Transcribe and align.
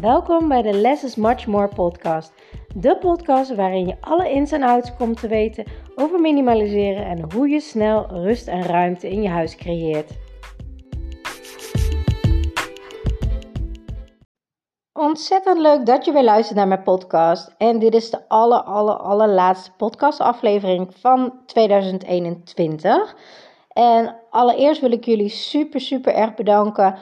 Welkom 0.00 0.48
bij 0.48 0.62
de 0.62 0.72
Less 0.72 1.04
is 1.04 1.14
Much 1.14 1.46
More 1.46 1.68
podcast. 1.68 2.32
De 2.74 2.96
podcast 2.98 3.54
waarin 3.54 3.86
je 3.86 3.96
alle 4.00 4.30
ins 4.30 4.52
en 4.52 4.62
outs 4.62 4.96
komt 4.96 5.20
te 5.20 5.28
weten 5.28 5.64
over 5.94 6.20
minimaliseren 6.20 7.04
en 7.04 7.32
hoe 7.32 7.48
je 7.48 7.60
snel 7.60 8.06
rust 8.06 8.48
en 8.48 8.62
ruimte 8.62 9.10
in 9.10 9.22
je 9.22 9.28
huis 9.28 9.56
creëert. 9.56 10.10
Ontzettend 14.92 15.58
leuk 15.58 15.86
dat 15.86 16.04
je 16.04 16.12
weer 16.12 16.24
luistert 16.24 16.56
naar 16.56 16.68
mijn 16.68 16.82
podcast. 16.82 17.54
En 17.58 17.78
dit 17.78 17.94
is 17.94 18.10
de 18.10 18.28
aller, 18.28 18.62
aller, 18.62 18.96
allerlaatste 18.96 19.70
podcastaflevering 19.76 20.88
van 20.94 21.32
2021. 21.46 23.16
En 23.68 24.16
allereerst 24.30 24.80
wil 24.80 24.92
ik 24.92 25.04
jullie 25.04 25.28
super, 25.28 25.80
super 25.80 26.14
erg 26.14 26.34
bedanken 26.34 26.98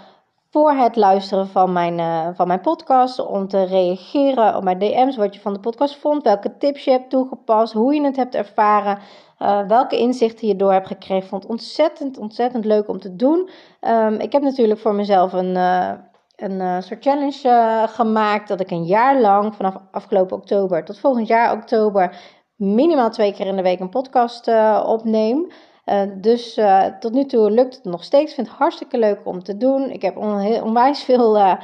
voor 0.55 0.73
het 0.73 0.97
luisteren 0.97 1.49
van 1.49 1.73
mijn, 1.73 1.99
uh, 1.99 2.29
van 2.35 2.47
mijn 2.47 2.61
podcast. 2.61 3.27
Om 3.27 3.49
te 3.49 3.63
reageren 3.63 4.57
op 4.57 4.63
mijn 4.63 4.79
DM's, 4.79 5.17
wat 5.17 5.35
je 5.35 5.41
van 5.41 5.53
de 5.53 5.61
podcast 5.61 5.97
vond, 5.97 6.23
welke 6.23 6.57
tips 6.57 6.85
je 6.85 6.91
hebt 6.91 7.11
toegepast, 7.11 7.73
hoe 7.73 7.95
je 7.95 8.05
het 8.05 8.17
hebt 8.17 8.35
ervaren. 8.35 8.99
Uh, 9.39 9.67
welke 9.67 9.99
inzichten 9.99 10.49
je 10.49 10.57
door 10.57 10.73
hebt 10.73 10.87
gekregen. 10.87 11.29
Vond 11.29 11.47
ontzettend, 11.47 12.19
ontzettend 12.19 12.65
leuk 12.65 12.89
om 12.89 13.01
te 13.01 13.17
doen. 13.17 13.49
Um, 13.81 14.15
ik 14.15 14.33
heb 14.33 14.43
natuurlijk 14.43 14.81
voor 14.81 14.95
mezelf 14.95 15.33
een, 15.33 15.55
uh, 15.55 15.93
een 16.37 16.83
soort 16.83 17.05
challenge 17.05 17.87
gemaakt. 17.89 18.49
Dat 18.49 18.61
ik 18.61 18.71
een 18.71 18.85
jaar 18.85 19.21
lang, 19.21 19.55
vanaf 19.55 19.75
afgelopen 19.91 20.37
oktober 20.37 20.85
tot 20.85 20.99
volgend 20.99 21.27
jaar 21.27 21.53
oktober, 21.53 22.17
minimaal 22.57 23.11
twee 23.11 23.33
keer 23.33 23.47
in 23.47 23.57
de 23.57 23.63
week 23.63 23.81
een 23.81 23.89
podcast 23.89 24.49
opneem. 24.85 25.53
Uh, 25.87 26.03
dus 26.17 26.59
uh, 26.59 26.85
tot 26.85 27.13
nu 27.13 27.25
toe 27.25 27.51
lukt 27.51 27.75
het 27.75 27.85
nog 27.85 28.05
steeds. 28.05 28.29
Ik 28.29 28.35
vind 28.35 28.47
het 28.49 28.57
hartstikke 28.57 28.99
leuk 28.99 29.21
om 29.25 29.43
te 29.43 29.57
doen. 29.57 29.91
Ik 29.91 30.03
heb 30.03 30.17
on 30.17 30.63
onwijs 30.63 31.03
veel 31.03 31.37
uh, 31.37 31.55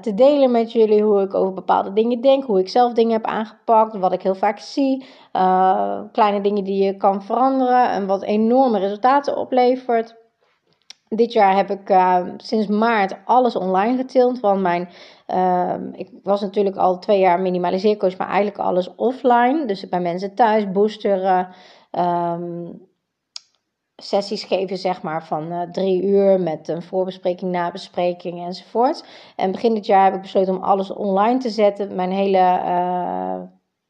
te 0.00 0.14
delen 0.14 0.50
met 0.50 0.72
jullie. 0.72 1.02
Hoe 1.02 1.22
ik 1.22 1.34
over 1.34 1.54
bepaalde 1.54 1.92
dingen 1.92 2.20
denk. 2.20 2.44
Hoe 2.44 2.58
ik 2.58 2.68
zelf 2.68 2.92
dingen 2.92 3.12
heb 3.12 3.24
aangepakt. 3.24 3.96
Wat 3.96 4.12
ik 4.12 4.22
heel 4.22 4.34
vaak 4.34 4.58
zie. 4.58 5.04
kleine 6.12 6.40
dingen 6.40 6.64
die 6.64 6.84
je 6.84 6.96
kan 6.96 7.22
veranderen. 7.22 7.90
En 7.90 8.06
wat 8.06 8.22
enorme 8.22 8.78
resultaten 8.78 9.36
oplevert. 9.36 10.16
Dit 11.08 11.32
jaar 11.32 11.56
heb 11.56 11.70
ik 11.70 11.96
sinds 12.36 12.66
maart 12.66 13.16
alles 13.24 13.56
online 13.56 13.96
getild. 13.96 14.40
Want 14.40 14.60
mijn, 14.60 14.88
ik 15.92 16.10
was 16.22 16.40
natuurlijk 16.40 16.76
al 16.76 16.98
twee 16.98 17.18
jaar 17.18 17.40
minimaliseercoach. 17.40 18.16
Maar 18.16 18.28
eigenlijk 18.28 18.58
alles 18.58 18.94
offline. 18.94 19.64
Dus 19.66 19.88
bij 19.88 20.00
mensen 20.00 20.34
thuis 20.34 20.72
boosteren. 20.72 21.48
Um, 21.90 22.90
sessies 24.04 24.44
geven, 24.44 24.78
zeg 24.78 25.02
maar, 25.02 25.26
van 25.26 25.52
uh, 25.52 25.62
drie 25.62 26.02
uur 26.02 26.40
met 26.40 26.68
een 26.68 26.82
voorbespreking, 26.82 27.50
nabespreking 27.50 28.46
enzovoort. 28.46 29.04
En 29.36 29.52
begin 29.52 29.74
dit 29.74 29.86
jaar 29.86 30.04
heb 30.04 30.14
ik 30.14 30.20
besloten 30.20 30.56
om 30.56 30.62
alles 30.62 30.92
online 30.92 31.38
te 31.38 31.50
zetten. 31.50 31.94
Mijn 31.94 32.10
hele 32.10 32.38
uh, 32.38 33.40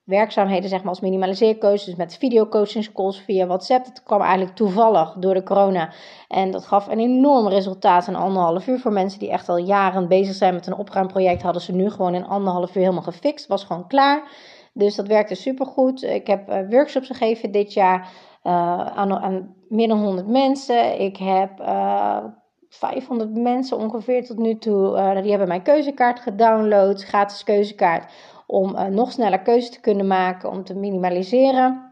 werkzaamheden, 0.04 0.68
zeg 0.68 0.78
maar, 0.80 0.88
als 0.88 1.00
minimaliseercoach, 1.00 1.84
dus 1.84 1.94
met 1.94 2.16
videocoachingscalls 2.16 3.20
via 3.20 3.46
WhatsApp. 3.46 3.84
Dat 3.84 4.02
kwam 4.02 4.20
eigenlijk 4.20 4.56
toevallig 4.56 5.12
door 5.12 5.34
de 5.34 5.42
corona. 5.42 5.92
En 6.28 6.50
dat 6.50 6.66
gaf 6.66 6.88
een 6.88 7.00
enorm 7.00 7.48
resultaat 7.48 8.08
in 8.08 8.16
anderhalf 8.16 8.66
uur. 8.66 8.78
Voor 8.80 8.92
mensen 8.92 9.18
die 9.18 9.30
echt 9.30 9.48
al 9.48 9.56
jaren 9.56 10.08
bezig 10.08 10.34
zijn 10.34 10.54
met 10.54 10.66
een 10.66 10.76
opruimproject, 10.76 11.42
hadden 11.42 11.62
ze 11.62 11.72
nu 11.72 11.90
gewoon 11.90 12.14
in 12.14 12.26
anderhalf 12.26 12.68
uur 12.68 12.82
helemaal 12.82 13.02
gefixt. 13.02 13.46
Was 13.46 13.64
gewoon 13.64 13.86
klaar. 13.86 14.30
Dus 14.74 14.94
dat 14.94 15.06
werkte 15.06 15.34
supergoed. 15.34 16.02
Ik 16.02 16.26
heb 16.26 16.48
uh, 16.48 16.56
workshops 16.70 17.06
gegeven 17.06 17.52
dit 17.52 17.72
jaar. 17.72 18.08
Aan, 18.42 19.18
aan, 19.18 19.54
meer 19.72 19.88
dan 19.88 20.02
100 20.02 20.26
mensen. 20.26 21.00
Ik 21.00 21.16
heb 21.16 21.60
uh, 21.60 21.66
eh, 21.68 22.24
500 22.68 23.36
mensen 23.36 23.78
ongeveer 23.78 24.24
tot 24.24 24.38
nu 24.38 24.58
toe. 24.58 24.96
Uh, 24.96 25.20
die 25.20 25.30
hebben 25.30 25.48
mijn 25.48 25.62
keuzekaart 25.62 26.20
gedownload, 26.20 27.02
gratis 27.04 27.44
keuzekaart, 27.44 28.12
om 28.46 28.76
nog 28.90 29.12
sneller 29.12 29.40
keuze 29.40 29.70
te 29.70 29.80
kunnen 29.80 30.06
maken, 30.06 30.50
om 30.50 30.64
te 30.64 30.74
minimaliseren. 30.74 31.90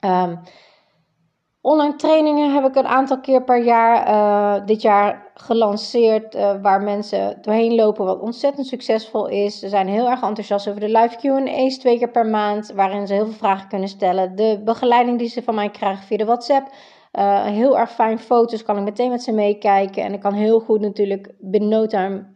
Um, 0.00 0.40
Online 1.60 1.96
trainingen 1.96 2.54
heb 2.54 2.64
ik 2.64 2.74
een 2.74 2.86
aantal 2.86 3.20
keer 3.20 3.44
per 3.44 3.64
jaar 3.64 4.66
dit 4.66 4.82
jaar 4.82 5.30
gelanceerd. 5.34 6.34
Waar 6.62 6.82
mensen 6.82 7.38
doorheen 7.42 7.74
lopen, 7.74 8.04
wat 8.04 8.20
ontzettend 8.20 8.66
succesvol 8.66 9.26
is. 9.26 9.58
Ze 9.58 9.68
zijn 9.68 9.88
heel 9.88 10.08
erg 10.08 10.22
enthousiast 10.22 10.68
over 10.68 10.80
de 10.80 10.88
live 10.88 11.16
QA's 11.16 11.78
twee 11.78 11.98
keer 11.98 12.10
per 12.10 12.26
maand. 12.26 12.72
Waarin 12.74 13.06
ze 13.06 13.14
heel 13.14 13.24
veel 13.24 13.34
vragen 13.34 13.68
kunnen 13.68 13.88
stellen. 13.88 14.36
De 14.36 14.60
begeleiding 14.64 15.18
die 15.18 15.28
ze 15.28 15.42
van 15.42 15.54
mij 15.54 15.70
krijgen 15.70 16.04
via 16.04 16.16
de 16.16 16.24
WhatsApp. 16.24 16.70
Uh, 17.12 17.44
heel 17.44 17.78
erg 17.78 17.90
fijn 17.90 18.18
foto's, 18.18 18.62
kan 18.62 18.76
ik 18.76 18.84
meteen 18.84 19.10
met 19.10 19.22
ze 19.22 19.32
meekijken. 19.32 20.02
En 20.02 20.12
ik 20.12 20.20
kan 20.20 20.32
heel 20.34 20.60
goed 20.60 20.80
natuurlijk 20.80 21.34
binnen 21.38 21.70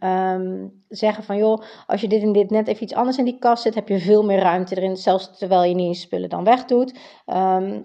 um, 0.09 0.83
zeggen 0.87 1.23
van... 1.23 1.37
joh, 1.37 1.61
als 1.87 2.01
je 2.01 2.07
dit 2.07 2.21
en 2.21 2.31
dit 2.31 2.49
net 2.49 2.67
even 2.67 2.83
iets 2.83 2.93
anders 2.93 3.17
in 3.17 3.25
die 3.25 3.39
kast 3.39 3.63
zet... 3.63 3.75
heb 3.75 3.87
je 3.87 3.99
veel 3.99 4.23
meer 4.23 4.39
ruimte 4.39 4.77
erin, 4.77 4.97
zelfs 4.97 5.37
terwijl 5.37 5.63
je 5.63 5.75
niet 5.75 5.95
je 5.95 6.01
spullen 6.01 6.29
dan 6.29 6.43
wegdoet. 6.43 6.99
Um, 7.25 7.83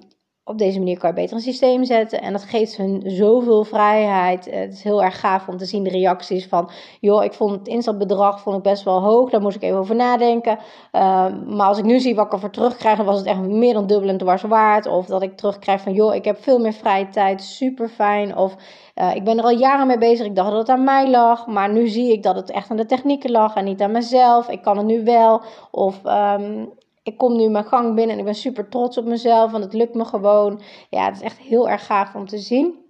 op 0.48 0.59
deze 0.59 0.78
manier 0.78 0.98
kan 0.98 1.09
je 1.09 1.14
beter 1.14 1.36
een 1.36 1.42
systeem 1.42 1.84
zetten. 1.84 2.22
En 2.22 2.32
dat 2.32 2.42
geeft 2.42 2.76
hun 2.76 3.03
zoveel 3.04 3.64
vrijheid. 3.64 4.44
Het 4.50 4.72
is 4.72 4.82
heel 4.82 5.03
erg 5.03 5.20
gaaf 5.20 5.48
om 5.48 5.56
te 5.56 5.64
zien 5.64 5.82
de 5.82 5.91
reacties 5.91 6.47
van... 6.47 6.70
joh, 7.00 7.25
ik 7.25 7.32
vond 7.32 7.50
het 7.50 7.69
instapbedrag 7.69 8.41
vond 8.41 8.56
ik 8.56 8.62
best 8.62 8.82
wel 8.84 9.00
hoog. 9.00 9.31
Daar 9.31 9.41
moest 9.41 9.56
ik 9.56 9.62
even 9.62 9.78
over 9.78 9.94
nadenken. 9.94 10.59
Uh, 10.92 11.26
maar 11.47 11.66
als 11.66 11.78
ik 11.78 11.84
nu 11.84 11.98
zie 12.00 12.14
wat 12.14 12.26
ik 12.26 12.32
ervoor 12.32 12.50
terugkrijg... 12.50 12.97
dan 12.97 13.06
was 13.06 13.19
het 13.19 13.26
echt 13.26 13.41
meer 13.41 13.75
dan 13.75 13.86
dubbel 13.86 14.09
en 14.09 14.19
dwars 14.19 14.42
waard. 14.42 14.86
Of 14.86 15.06
dat 15.06 15.22
ik 15.22 15.36
terugkrijg 15.36 15.81
van... 15.81 15.92
joh, 15.92 16.14
ik 16.14 16.25
heb 16.25 16.42
veel 16.42 16.59
meer 16.59 16.72
vrije 16.72 17.09
tijd. 17.09 17.42
Super 17.42 17.88
fijn. 17.88 18.36
Of 18.36 18.56
uh, 18.94 19.15
ik 19.15 19.25
ben 19.25 19.38
er 19.38 19.44
al 19.44 19.59
jaren 19.59 19.86
mee 19.86 19.98
bezig. 19.98 20.26
Ik 20.26 20.36
dacht 20.36 20.50
dat 20.50 20.59
het 20.59 20.69
aan 20.69 20.84
mij 20.84 21.10
lag. 21.10 21.47
Maar 21.47 21.72
nu 21.72 21.88
zie 21.88 22.12
ik 22.12 22.22
dat 22.22 22.36
het 22.36 22.50
echt 22.50 22.70
aan 22.70 22.76
de 22.76 22.86
technieken 22.86 23.30
lag. 23.30 23.54
En 23.54 23.65
niet 23.65 23.82
aan 23.82 23.92
mezelf. 23.92 24.48
Ik 24.48 24.62
kan 24.62 24.76
het 24.76 24.86
nu 24.86 25.04
wel. 25.04 25.42
Of... 25.70 26.00
Um, 26.04 26.76
ik 27.09 27.19
kom 27.19 27.37
nu 27.37 27.49
mijn 27.49 27.65
gang 27.65 27.95
binnen 27.95 28.13
en 28.13 28.19
ik 28.19 28.25
ben 28.25 28.35
super 28.35 28.69
trots 28.69 28.99
op 28.99 29.05
mezelf, 29.05 29.51
want 29.51 29.65
het 29.65 29.73
lukt 29.73 29.95
me 29.95 30.05
gewoon. 30.05 30.61
Ja, 30.91 31.05
het 31.05 31.17
is 31.17 31.23
echt 31.23 31.39
heel 31.39 31.69
erg 31.69 31.87
gaaf 31.87 32.15
om 32.15 32.27
te 32.27 32.39
zien. 32.39 32.87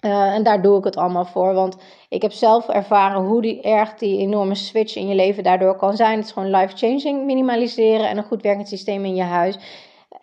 Uh, 0.00 0.34
en 0.34 0.42
daar 0.42 0.62
doe 0.62 0.78
ik 0.78 0.84
het 0.84 0.96
allemaal 0.96 1.24
voor. 1.24 1.54
Want 1.54 1.76
ik 2.08 2.22
heb 2.22 2.32
zelf 2.32 2.68
ervaren 2.68 3.22
hoe 3.22 3.42
die, 3.42 3.62
erg 3.62 3.94
die 3.94 4.18
enorme 4.18 4.54
switch 4.54 4.96
in 4.96 5.08
je 5.08 5.14
leven 5.14 5.42
daardoor 5.42 5.76
kan 5.76 5.96
zijn. 5.96 6.16
Het 6.16 6.26
is 6.26 6.32
gewoon 6.32 6.50
life-changing 6.50 7.24
minimaliseren 7.24 8.08
en 8.08 8.16
een 8.16 8.24
goed 8.24 8.42
werkend 8.42 8.68
systeem 8.68 9.04
in 9.04 9.14
je 9.14 9.22
huis. 9.22 9.58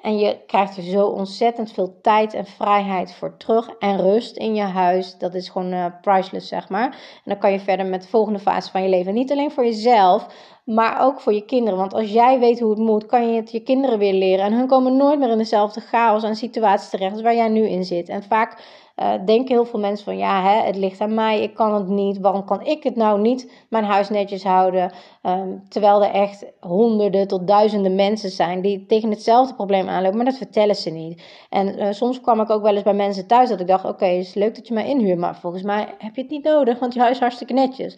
En 0.01 0.17
je 0.17 0.37
krijgt 0.47 0.77
er 0.77 0.83
zo 0.83 1.05
ontzettend 1.05 1.71
veel 1.71 2.01
tijd 2.01 2.33
en 2.33 2.45
vrijheid 2.45 3.13
voor 3.13 3.37
terug. 3.37 3.69
En 3.69 3.97
rust 3.97 4.37
in 4.37 4.55
je 4.55 4.61
huis. 4.61 5.17
Dat 5.17 5.33
is 5.33 5.49
gewoon 5.49 5.73
uh, 5.73 5.85
priceless, 6.01 6.47
zeg 6.47 6.69
maar. 6.69 6.85
En 6.85 7.21
dan 7.23 7.37
kan 7.37 7.51
je 7.51 7.59
verder 7.59 7.85
met 7.85 8.01
de 8.01 8.07
volgende 8.07 8.39
fase 8.39 8.71
van 8.71 8.83
je 8.83 8.89
leven. 8.89 9.13
Niet 9.13 9.31
alleen 9.31 9.51
voor 9.51 9.65
jezelf, 9.65 10.27
maar 10.69 11.01
ook 11.01 11.21
voor 11.21 11.33
je 11.33 11.45
kinderen. 11.45 11.79
Want 11.79 11.93
als 11.93 12.11
jij 12.11 12.39
weet 12.39 12.59
hoe 12.59 12.69
het 12.69 12.79
moet, 12.79 13.05
kan 13.05 13.29
je 13.29 13.35
het 13.35 13.51
je 13.51 13.59
kinderen 13.59 13.99
weer 13.99 14.13
leren. 14.13 14.45
En 14.45 14.53
hun 14.53 14.67
komen 14.67 14.97
nooit 14.97 15.19
meer 15.19 15.29
in 15.29 15.37
dezelfde 15.37 15.81
chaos 15.81 16.23
en 16.23 16.35
situaties 16.35 16.89
terecht 16.89 17.21
waar 17.21 17.35
jij 17.35 17.47
nu 17.47 17.67
in 17.67 17.83
zit. 17.83 18.09
En 18.09 18.23
vaak 18.23 18.57
uh, 18.97 19.11
denken 19.25 19.55
heel 19.55 19.65
veel 19.65 19.79
mensen 19.79 20.05
van 20.05 20.17
ja, 20.17 20.43
hè, 20.43 20.65
het 20.65 20.75
ligt 20.75 21.01
aan 21.01 21.13
mij, 21.13 21.41
ik 21.41 21.53
kan 21.53 21.73
het 21.73 21.87
niet. 21.87 22.19
Waarom 22.19 22.45
kan 22.45 22.65
ik 22.65 22.83
het 22.83 22.95
nou 22.95 23.21
niet 23.21 23.51
mijn 23.69 23.83
huis 23.83 24.09
netjes 24.09 24.43
houden? 24.43 24.91
Um, 25.23 25.63
terwijl 25.69 26.03
er 26.03 26.11
echt 26.11 26.45
honderden 26.59 27.27
tot 27.27 27.47
duizenden 27.47 27.95
mensen 27.95 28.29
zijn 28.29 28.61
die 28.61 28.85
tegen 28.85 29.09
hetzelfde 29.09 29.53
probleem 29.53 29.89
aanlopen, 29.89 30.17
maar 30.17 30.25
dat 30.25 30.37
vertellen 30.37 30.75
ze 30.75 30.89
niet. 30.89 31.23
En 31.49 31.79
uh, 31.79 31.91
soms 31.91 32.21
kwam 32.21 32.41
ik 32.41 32.49
ook 32.49 32.61
wel 32.61 32.73
eens 32.73 32.83
bij 32.83 32.93
mensen 32.93 33.27
thuis 33.27 33.49
dat 33.49 33.59
ik 33.59 33.67
dacht: 33.67 33.83
oké, 33.83 33.93
okay, 33.93 34.17
is 34.17 34.33
leuk 34.33 34.55
dat 34.55 34.67
je 34.67 34.73
mij 34.73 34.87
inhuurt, 34.87 35.19
maar 35.19 35.35
volgens 35.35 35.63
mij 35.63 35.95
heb 35.97 36.15
je 36.15 36.21
het 36.21 36.31
niet 36.31 36.43
nodig, 36.43 36.79
want 36.79 36.93
je 36.93 36.99
huis 36.99 37.13
is 37.13 37.19
hartstikke 37.19 37.53
netjes. 37.53 37.97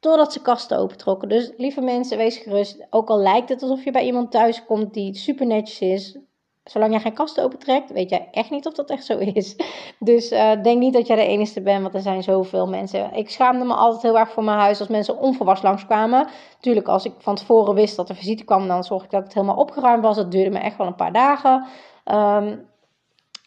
Totdat 0.00 0.32
ze 0.32 0.42
kasten 0.42 0.78
opentrokken. 0.78 1.28
Dus 1.28 1.52
lieve 1.56 1.80
mensen, 1.80 2.16
wees 2.16 2.36
gerust. 2.36 2.86
Ook 2.90 3.08
al 3.08 3.18
lijkt 3.18 3.48
het 3.48 3.62
alsof 3.62 3.84
je 3.84 3.90
bij 3.90 4.04
iemand 4.04 4.30
thuis 4.30 4.64
komt 4.64 4.94
die 4.94 5.14
super 5.14 5.46
netjes 5.46 5.80
is. 5.80 6.18
Zolang 6.64 6.92
jij 6.92 7.00
geen 7.00 7.14
kasten 7.14 7.44
opentrekt, 7.44 7.92
weet 7.92 8.10
jij 8.10 8.28
echt 8.30 8.50
niet 8.50 8.66
of 8.66 8.72
dat 8.72 8.90
echt 8.90 9.04
zo 9.04 9.18
is. 9.18 9.56
Dus 9.98 10.32
uh, 10.32 10.62
denk 10.62 10.78
niet 10.78 10.92
dat 10.92 11.06
jij 11.06 11.16
de 11.16 11.26
enige 11.26 11.60
bent, 11.60 11.82
want 11.82 11.94
er 11.94 12.00
zijn 12.00 12.22
zoveel 12.22 12.66
mensen. 12.66 13.12
Ik 13.12 13.30
schaamde 13.30 13.64
me 13.64 13.74
altijd 13.74 14.02
heel 14.02 14.18
erg 14.18 14.30
voor 14.30 14.44
mijn 14.44 14.58
huis 14.58 14.78
als 14.78 14.88
mensen 14.88 15.18
onverwachts 15.18 15.62
langskwamen. 15.62 16.28
Tuurlijk, 16.60 16.88
als 16.88 17.04
ik 17.04 17.12
van 17.18 17.34
tevoren 17.34 17.74
wist 17.74 17.96
dat 17.96 18.08
er 18.08 18.14
visite 18.14 18.44
kwam, 18.44 18.68
dan 18.68 18.84
zorg 18.84 19.04
ik 19.04 19.10
dat 19.10 19.22
het 19.22 19.34
helemaal 19.34 19.56
opgeruimd 19.56 20.02
was. 20.02 20.16
Dat 20.16 20.30
duurde 20.30 20.50
me 20.50 20.58
echt 20.58 20.76
wel 20.76 20.86
een 20.86 20.94
paar 20.94 21.12
dagen. 21.12 21.66
Um, 22.04 22.69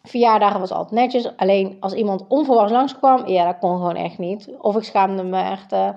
verjaardagen 0.07 0.59
was 0.59 0.71
altijd 0.71 0.91
netjes. 0.91 1.37
Alleen 1.37 1.77
als 1.79 1.93
iemand 1.93 2.25
onverwachts 2.27 2.71
langskwam, 2.71 3.27
ja, 3.27 3.45
dat 3.45 3.59
kon 3.59 3.77
gewoon 3.77 3.95
echt 3.95 4.17
niet. 4.17 4.49
Of 4.57 4.75
ik 4.75 4.83
schaamde 4.83 5.23
me 5.23 5.41
echt... 5.41 5.73
Uh, 5.73 5.89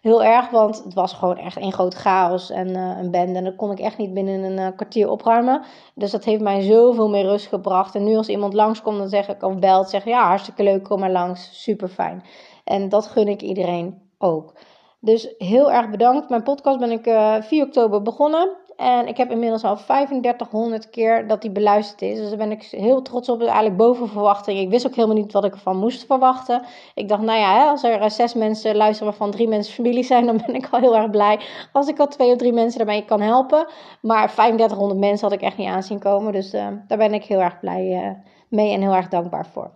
heel 0.00 0.24
erg, 0.24 0.50
want 0.50 0.84
het 0.84 0.94
was 0.94 1.12
gewoon 1.12 1.36
echt 1.36 1.56
een 1.56 1.72
groot 1.72 1.94
chaos 1.94 2.50
en 2.50 2.68
uh, 2.68 2.98
een 2.98 3.10
bende. 3.10 3.38
En 3.38 3.44
dat 3.44 3.56
kon 3.56 3.70
ik 3.70 3.78
echt 3.78 3.98
niet 3.98 4.14
binnen 4.14 4.42
een 4.42 4.58
uh, 4.58 4.76
kwartier 4.76 5.10
opruimen. 5.10 5.62
Dus 5.94 6.10
dat 6.10 6.24
heeft 6.24 6.42
mij 6.42 6.60
zoveel 6.60 7.08
meer 7.08 7.24
rust 7.24 7.46
gebracht. 7.46 7.94
En 7.94 8.04
nu 8.04 8.16
als 8.16 8.28
iemand 8.28 8.52
langskomt, 8.52 8.98
dan 8.98 9.08
zeg 9.08 9.28
ik 9.28 9.42
of 9.42 9.58
belt, 9.58 9.90
zeg 9.90 10.04
ja, 10.04 10.26
hartstikke 10.26 10.62
leuk, 10.62 10.84
kom 10.84 11.00
maar 11.00 11.10
langs, 11.10 11.62
super 11.62 11.88
fijn. 11.88 12.24
En 12.64 12.88
dat 12.88 13.06
gun 13.06 13.28
ik 13.28 13.42
iedereen 13.42 14.02
ook. 14.18 14.52
Dus 15.00 15.34
heel 15.38 15.72
erg 15.72 15.90
bedankt. 15.90 16.28
Mijn 16.28 16.42
podcast 16.42 16.78
ben 16.78 16.90
ik 16.90 17.06
uh, 17.06 17.36
eh, 17.36 17.42
4 17.42 17.64
oktober 17.64 18.02
begonnen. 18.02 18.56
En 18.80 19.06
ik 19.06 19.16
heb 19.16 19.30
inmiddels 19.30 19.64
al 19.64 19.76
3500 19.76 20.90
keer 20.90 21.26
dat 21.26 21.42
die 21.42 21.50
beluisterd 21.50 22.02
is. 22.02 22.18
Dus 22.18 22.28
daar 22.28 22.38
ben 22.38 22.50
ik 22.50 22.62
heel 22.62 23.02
trots 23.02 23.28
op. 23.28 23.40
eigenlijk 23.40 23.76
boven 23.76 24.08
verwachting. 24.08 24.58
Ik 24.58 24.70
wist 24.70 24.86
ook 24.86 24.94
helemaal 24.94 25.16
niet 25.16 25.32
wat 25.32 25.44
ik 25.44 25.52
ervan 25.52 25.76
moest 25.76 26.06
verwachten. 26.06 26.62
Ik 26.94 27.08
dacht, 27.08 27.22
nou 27.22 27.38
ja, 27.38 27.70
als 27.70 27.82
er 27.82 28.10
zes 28.10 28.34
mensen 28.34 28.76
luisteren 28.76 29.08
waarvan 29.08 29.30
drie 29.30 29.48
mensen 29.48 29.74
familie 29.74 30.02
zijn, 30.02 30.26
dan 30.26 30.42
ben 30.46 30.54
ik 30.54 30.68
al 30.70 30.80
heel 30.80 30.96
erg 30.96 31.10
blij. 31.10 31.40
Als 31.72 31.88
ik 31.88 31.98
al 31.98 32.06
twee 32.06 32.30
of 32.30 32.36
drie 32.36 32.52
mensen 32.52 32.78
daarmee 32.78 33.04
kan 33.04 33.20
helpen. 33.20 33.66
Maar 34.02 34.32
3500 34.32 35.00
mensen 35.00 35.28
had 35.28 35.36
ik 35.38 35.42
echt 35.44 35.56
niet 35.56 35.68
aanzien 35.68 35.98
komen. 35.98 36.32
Dus 36.32 36.54
uh, 36.54 36.66
daar 36.86 36.98
ben 36.98 37.14
ik 37.14 37.24
heel 37.24 37.40
erg 37.40 37.60
blij 37.60 38.04
uh, 38.04 38.10
mee 38.48 38.72
en 38.72 38.80
heel 38.80 38.94
erg 38.94 39.08
dankbaar 39.08 39.46
voor. 39.46 39.70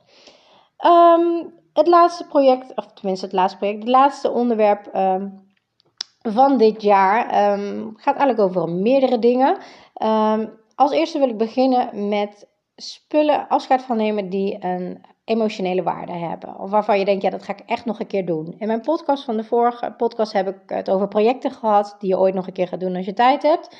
Um, 0.86 1.52
het 1.72 1.86
laatste 1.86 2.26
project, 2.26 2.76
of 2.76 2.86
tenminste 2.86 3.24
het 3.24 3.34
laatste 3.34 3.58
project, 3.58 3.78
het 3.78 3.88
laatste 3.88 4.30
onderwerp 4.30 4.90
um, 4.96 5.43
van 6.28 6.58
dit 6.58 6.82
jaar 6.82 7.52
um, 7.52 7.92
gaat 7.96 8.16
eigenlijk 8.16 8.40
over 8.40 8.68
meerdere 8.68 9.18
dingen. 9.18 9.56
als 10.74 10.92
eerste 10.92 11.18
wil 11.18 11.28
ik 11.28 11.36
beginnen 11.36 12.08
met 12.08 12.48
spullen 12.76 13.48
afscheid 13.48 13.82
van 13.82 13.96
nemen 13.96 14.28
die 14.28 14.64
een 14.64 15.04
emotionele 15.24 15.82
waarde 15.82 16.12
hebben. 16.12 16.58
Of 16.58 16.70
waarvan 16.70 16.98
je 16.98 17.04
denkt, 17.04 17.22
ja, 17.22 17.30
dat 17.30 17.42
ga 17.42 17.52
ik 17.52 17.62
echt 17.66 17.84
nog 17.84 18.00
een 18.00 18.06
keer 18.06 18.26
doen. 18.26 18.54
In 18.58 18.66
mijn 18.66 18.80
podcast 18.80 19.24
van 19.24 19.36
de 19.36 19.44
vorige 19.44 19.94
podcast 19.96 20.32
heb 20.32 20.48
ik 20.48 20.60
het 20.66 20.90
over 20.90 21.08
projecten 21.08 21.50
gehad 21.50 21.96
die 21.98 22.08
je 22.08 22.18
ooit 22.18 22.34
nog 22.34 22.46
een 22.46 22.52
keer 22.52 22.68
gaat 22.68 22.80
doen 22.80 22.96
als 22.96 23.06
je 23.06 23.12
tijd 23.12 23.42
hebt. 23.42 23.76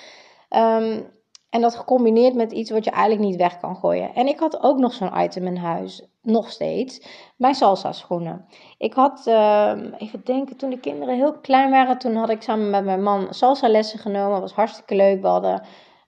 Um, 0.50 1.06
en 1.54 1.60
dat 1.60 1.76
gecombineerd 1.76 2.34
met 2.34 2.52
iets 2.52 2.70
wat 2.70 2.84
je 2.84 2.90
eigenlijk 2.90 3.28
niet 3.28 3.36
weg 3.36 3.58
kan 3.58 3.76
gooien. 3.76 4.14
En 4.14 4.26
ik 4.26 4.38
had 4.38 4.62
ook 4.62 4.78
nog 4.78 4.92
zo'n 4.92 5.20
item 5.22 5.46
in 5.46 5.56
huis, 5.56 6.06
nog 6.22 6.50
steeds, 6.50 7.06
mijn 7.36 7.54
salsa 7.54 7.92
schoenen. 7.92 8.46
Ik 8.78 8.92
had, 8.92 9.24
uh, 9.28 9.72
even 9.98 10.20
denken, 10.24 10.56
toen 10.56 10.70
de 10.70 10.80
kinderen 10.80 11.14
heel 11.14 11.32
klein 11.32 11.70
waren, 11.70 11.98
toen 11.98 12.14
had 12.14 12.30
ik 12.30 12.42
samen 12.42 12.70
met 12.70 12.84
mijn 12.84 13.02
man 13.02 13.26
salsa 13.30 13.68
lessen 13.68 13.98
genomen. 13.98 14.30
Dat 14.30 14.40
was 14.40 14.52
hartstikke 14.52 14.94
leuk. 14.94 15.20
We 15.20 15.26
hadden 15.26 15.62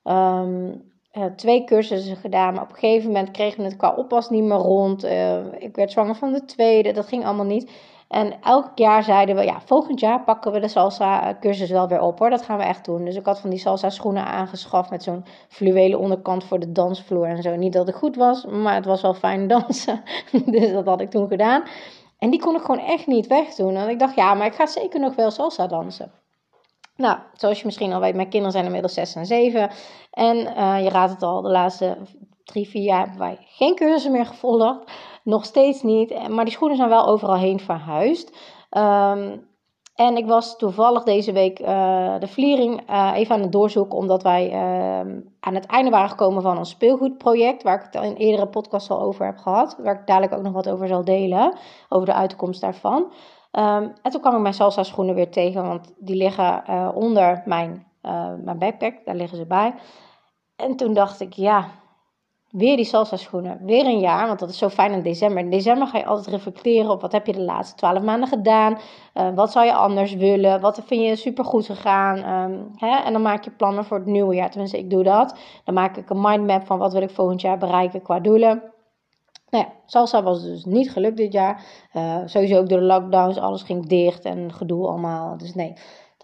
um, 0.05 0.83
twee 1.37 1.65
cursussen 1.65 2.17
gedaan, 2.17 2.55
maar 2.55 2.63
op 2.63 2.71
een 2.71 2.79
gegeven 2.79 3.07
moment 3.07 3.31
kregen 3.31 3.59
we 3.59 3.65
het 3.65 3.77
qua 3.77 3.95
oppas 3.95 4.31
niet 4.31 4.45
meer 4.45 4.57
rond. 4.57 5.05
Uh, 5.05 5.39
ik 5.59 5.77
werd 5.77 5.93
zwanger 5.93 6.15
van 6.15 6.33
de 6.33 6.45
tweede, 6.45 6.93
dat 6.93 7.09
ging 7.09 7.25
allemaal 7.25 7.45
niet. 7.45 7.71
En 8.09 8.43
elk 8.43 8.71
jaar 8.75 9.03
zeiden 9.03 9.37
we, 9.37 9.45
ja, 9.45 9.61
volgend 9.61 10.01
jaar 10.01 10.25
pakken 10.25 10.53
we 10.53 10.61
de 10.61 10.69
salsa 10.69 11.37
cursus 11.41 11.71
wel 11.71 11.89
weer 11.89 12.01
op 12.01 12.19
hoor. 12.19 12.31
Dat 12.31 12.43
gaan 12.43 12.59
we 12.59 12.65
echt 12.65 12.85
doen. 12.85 13.05
Dus 13.05 13.17
ik 13.17 13.27
had 13.27 13.41
van 13.41 13.51
die 13.51 13.59
salsa 13.59 13.91
schoenen 13.91 14.25
aangeschaft 14.25 14.91
met 14.91 15.03
zo'n 15.03 15.25
fluwelen 15.49 15.99
onderkant 15.99 16.45
voor 16.45 16.59
de 16.59 16.73
dansvloer 16.73 17.27
en 17.27 17.43
zo. 17.43 17.57
Niet 17.57 17.73
dat 17.73 17.87
het 17.87 17.97
goed 17.97 18.17
was, 18.17 18.45
maar 18.45 18.75
het 18.75 18.85
was 18.85 19.03
wel 19.03 19.15
fijn 19.15 19.49
dansen. 19.57 20.03
dus 20.45 20.73
dat 20.73 20.87
had 20.87 21.01
ik 21.01 21.11
toen 21.11 21.29
gedaan. 21.29 21.63
En 22.19 22.31
die 22.31 22.41
kon 22.41 22.55
ik 22.55 22.61
gewoon 22.61 22.85
echt 22.85 23.07
niet 23.07 23.27
wegdoen. 23.27 23.77
En 23.77 23.89
ik 23.89 23.99
dacht, 23.99 24.15
ja, 24.15 24.35
maar 24.35 24.47
ik 24.47 24.55
ga 24.55 24.67
zeker 24.67 25.01
nog 25.01 25.15
wel 25.15 25.31
salsa 25.31 25.67
dansen. 25.67 26.13
Nou, 26.97 27.19
zoals 27.33 27.59
je 27.59 27.67
misschien 27.67 27.93
al 27.93 28.01
weet, 28.01 28.15
mijn 28.15 28.29
kinderen 28.29 28.53
zijn 28.53 28.65
inmiddels 28.65 28.95
6 28.95 29.15
en 29.15 29.27
7. 29.27 29.71
En 30.11 30.37
uh, 30.37 30.83
je 30.83 30.89
raadt 30.89 31.13
het 31.13 31.23
al, 31.23 31.43
de 31.43 31.51
laatste 31.51 31.99
drie, 32.45 32.69
vier 32.69 32.83
jaar 32.83 33.01
hebben 33.01 33.19
wij 33.19 33.39
geen 33.41 33.75
cursussen 33.75 34.13
meer 34.13 34.27
gevolgd. 34.27 34.91
Nog 35.27 35.45
steeds 35.45 35.83
niet. 35.83 36.29
Maar 36.29 36.45
die 36.45 36.55
schoenen 36.55 36.77
zijn 36.77 36.89
wel 36.89 37.07
overal 37.07 37.37
heen 37.37 37.61
verhuisd. 37.61 38.37
Um, 38.71 39.49
en 39.95 40.17
ik 40.17 40.27
was 40.27 40.57
toevallig 40.57 41.03
deze 41.03 41.33
week 41.33 41.61
uh, 41.61 42.19
de 42.19 42.29
vliering 42.29 42.91
uh, 42.91 43.13
even 43.15 43.35
aan 43.35 43.41
het 43.41 43.53
doorzoeken, 43.53 43.99
omdat 43.99 44.23
wij 44.23 44.53
uh, 44.53 45.23
aan 45.41 45.55
het 45.55 45.67
einde 45.67 45.91
waren 45.91 46.09
gekomen 46.09 46.43
van 46.43 46.59
een 46.59 46.65
speelgoedproject, 46.65 47.63
waar 47.63 47.79
ik 47.79 47.89
het 47.91 48.05
in 48.05 48.15
eerdere 48.15 48.49
podcast 48.49 48.91
al 48.91 49.01
over 49.01 49.27
heb 49.27 49.39
gehad, 49.39 49.77
waar 49.83 50.01
ik 50.01 50.07
dadelijk 50.07 50.35
ook 50.35 50.43
nog 50.43 50.53
wat 50.53 50.69
over 50.69 50.89
zal 50.89 51.05
delen, 51.05 51.57
over 51.89 52.07
de 52.07 52.15
uitkomst 52.15 52.61
daarvan. 52.61 53.03
Um, 53.03 53.93
en 54.03 54.11
toen 54.11 54.21
kwam 54.21 54.35
ik 54.35 54.41
mijn 54.41 54.55
salsa 54.55 54.83
schoenen 54.83 55.15
weer 55.15 55.31
tegen, 55.31 55.67
want 55.67 55.95
die 55.99 56.17
liggen 56.17 56.65
onder 56.95 57.43
mijn, 57.45 57.87
mijn 58.45 58.59
backpack, 58.59 59.05
daar 59.05 59.17
liggen 59.17 59.39
ze 59.39 59.47
bij. 59.47 59.75
En 60.57 60.77
toen 60.77 60.95
dacht 60.95 61.21
ik, 61.21 61.33
ja, 61.33 61.69
Weer 62.51 62.77
die 62.77 62.85
salsa 62.85 63.17
schoenen. 63.17 63.59
Weer 63.63 63.87
een 63.87 63.99
jaar, 63.99 64.27
want 64.27 64.39
dat 64.39 64.49
is 64.49 64.59
zo 64.59 64.69
fijn 64.69 64.93
in 64.93 65.03
december. 65.03 65.39
In 65.39 65.51
december 65.51 65.87
ga 65.87 65.99
je 65.99 66.07
altijd 66.07 66.27
reflecteren 66.27 66.91
op 66.91 67.01
wat 67.01 67.13
heb 67.13 67.27
je 67.27 67.33
de 67.33 67.43
laatste 67.43 67.77
twaalf 67.77 68.03
maanden 68.03 68.29
gedaan. 68.29 68.79
Uh, 69.15 69.35
wat 69.35 69.53
zou 69.53 69.67
je 69.67 69.75
anders 69.75 70.15
willen? 70.15 70.61
Wat 70.61 70.83
vind 70.85 71.03
je 71.03 71.17
supergoed 71.17 71.67
gegaan? 71.67 72.17
Um, 72.51 72.71
hè? 72.77 72.97
En 72.97 73.13
dan 73.13 73.23
maak 73.23 73.45
je 73.45 73.51
plannen 73.51 73.85
voor 73.85 73.97
het 73.97 74.07
nieuwe 74.07 74.35
jaar. 74.35 74.51
Tenminste, 74.51 74.79
ik 74.79 74.91
doe 74.91 75.03
dat. 75.03 75.39
Dan 75.65 75.75
maak 75.75 75.97
ik 75.97 76.11
een 76.11 76.21
mindmap 76.21 76.67
van 76.67 76.79
wat 76.79 76.93
wil 76.93 77.03
ik 77.03 77.11
volgend 77.11 77.41
jaar 77.41 77.59
bereiken 77.59 78.03
qua 78.03 78.21
doelen. 78.21 78.63
Nou 79.51 79.65
ja, 79.65 79.73
salsa 79.87 80.23
was 80.23 80.43
dus 80.43 80.65
niet 80.65 80.91
gelukt 80.91 81.17
dit 81.17 81.33
jaar. 81.33 81.65
Uh, 81.95 82.17
sowieso 82.25 82.59
ook 82.59 82.69
door 82.69 82.79
de 82.79 82.85
lockdowns. 82.85 83.39
Alles 83.39 83.63
ging 83.63 83.87
dicht 83.87 84.25
en 84.25 84.53
gedoe 84.53 84.89
allemaal. 84.89 85.37
Dus 85.37 85.55
nee. 85.55 85.73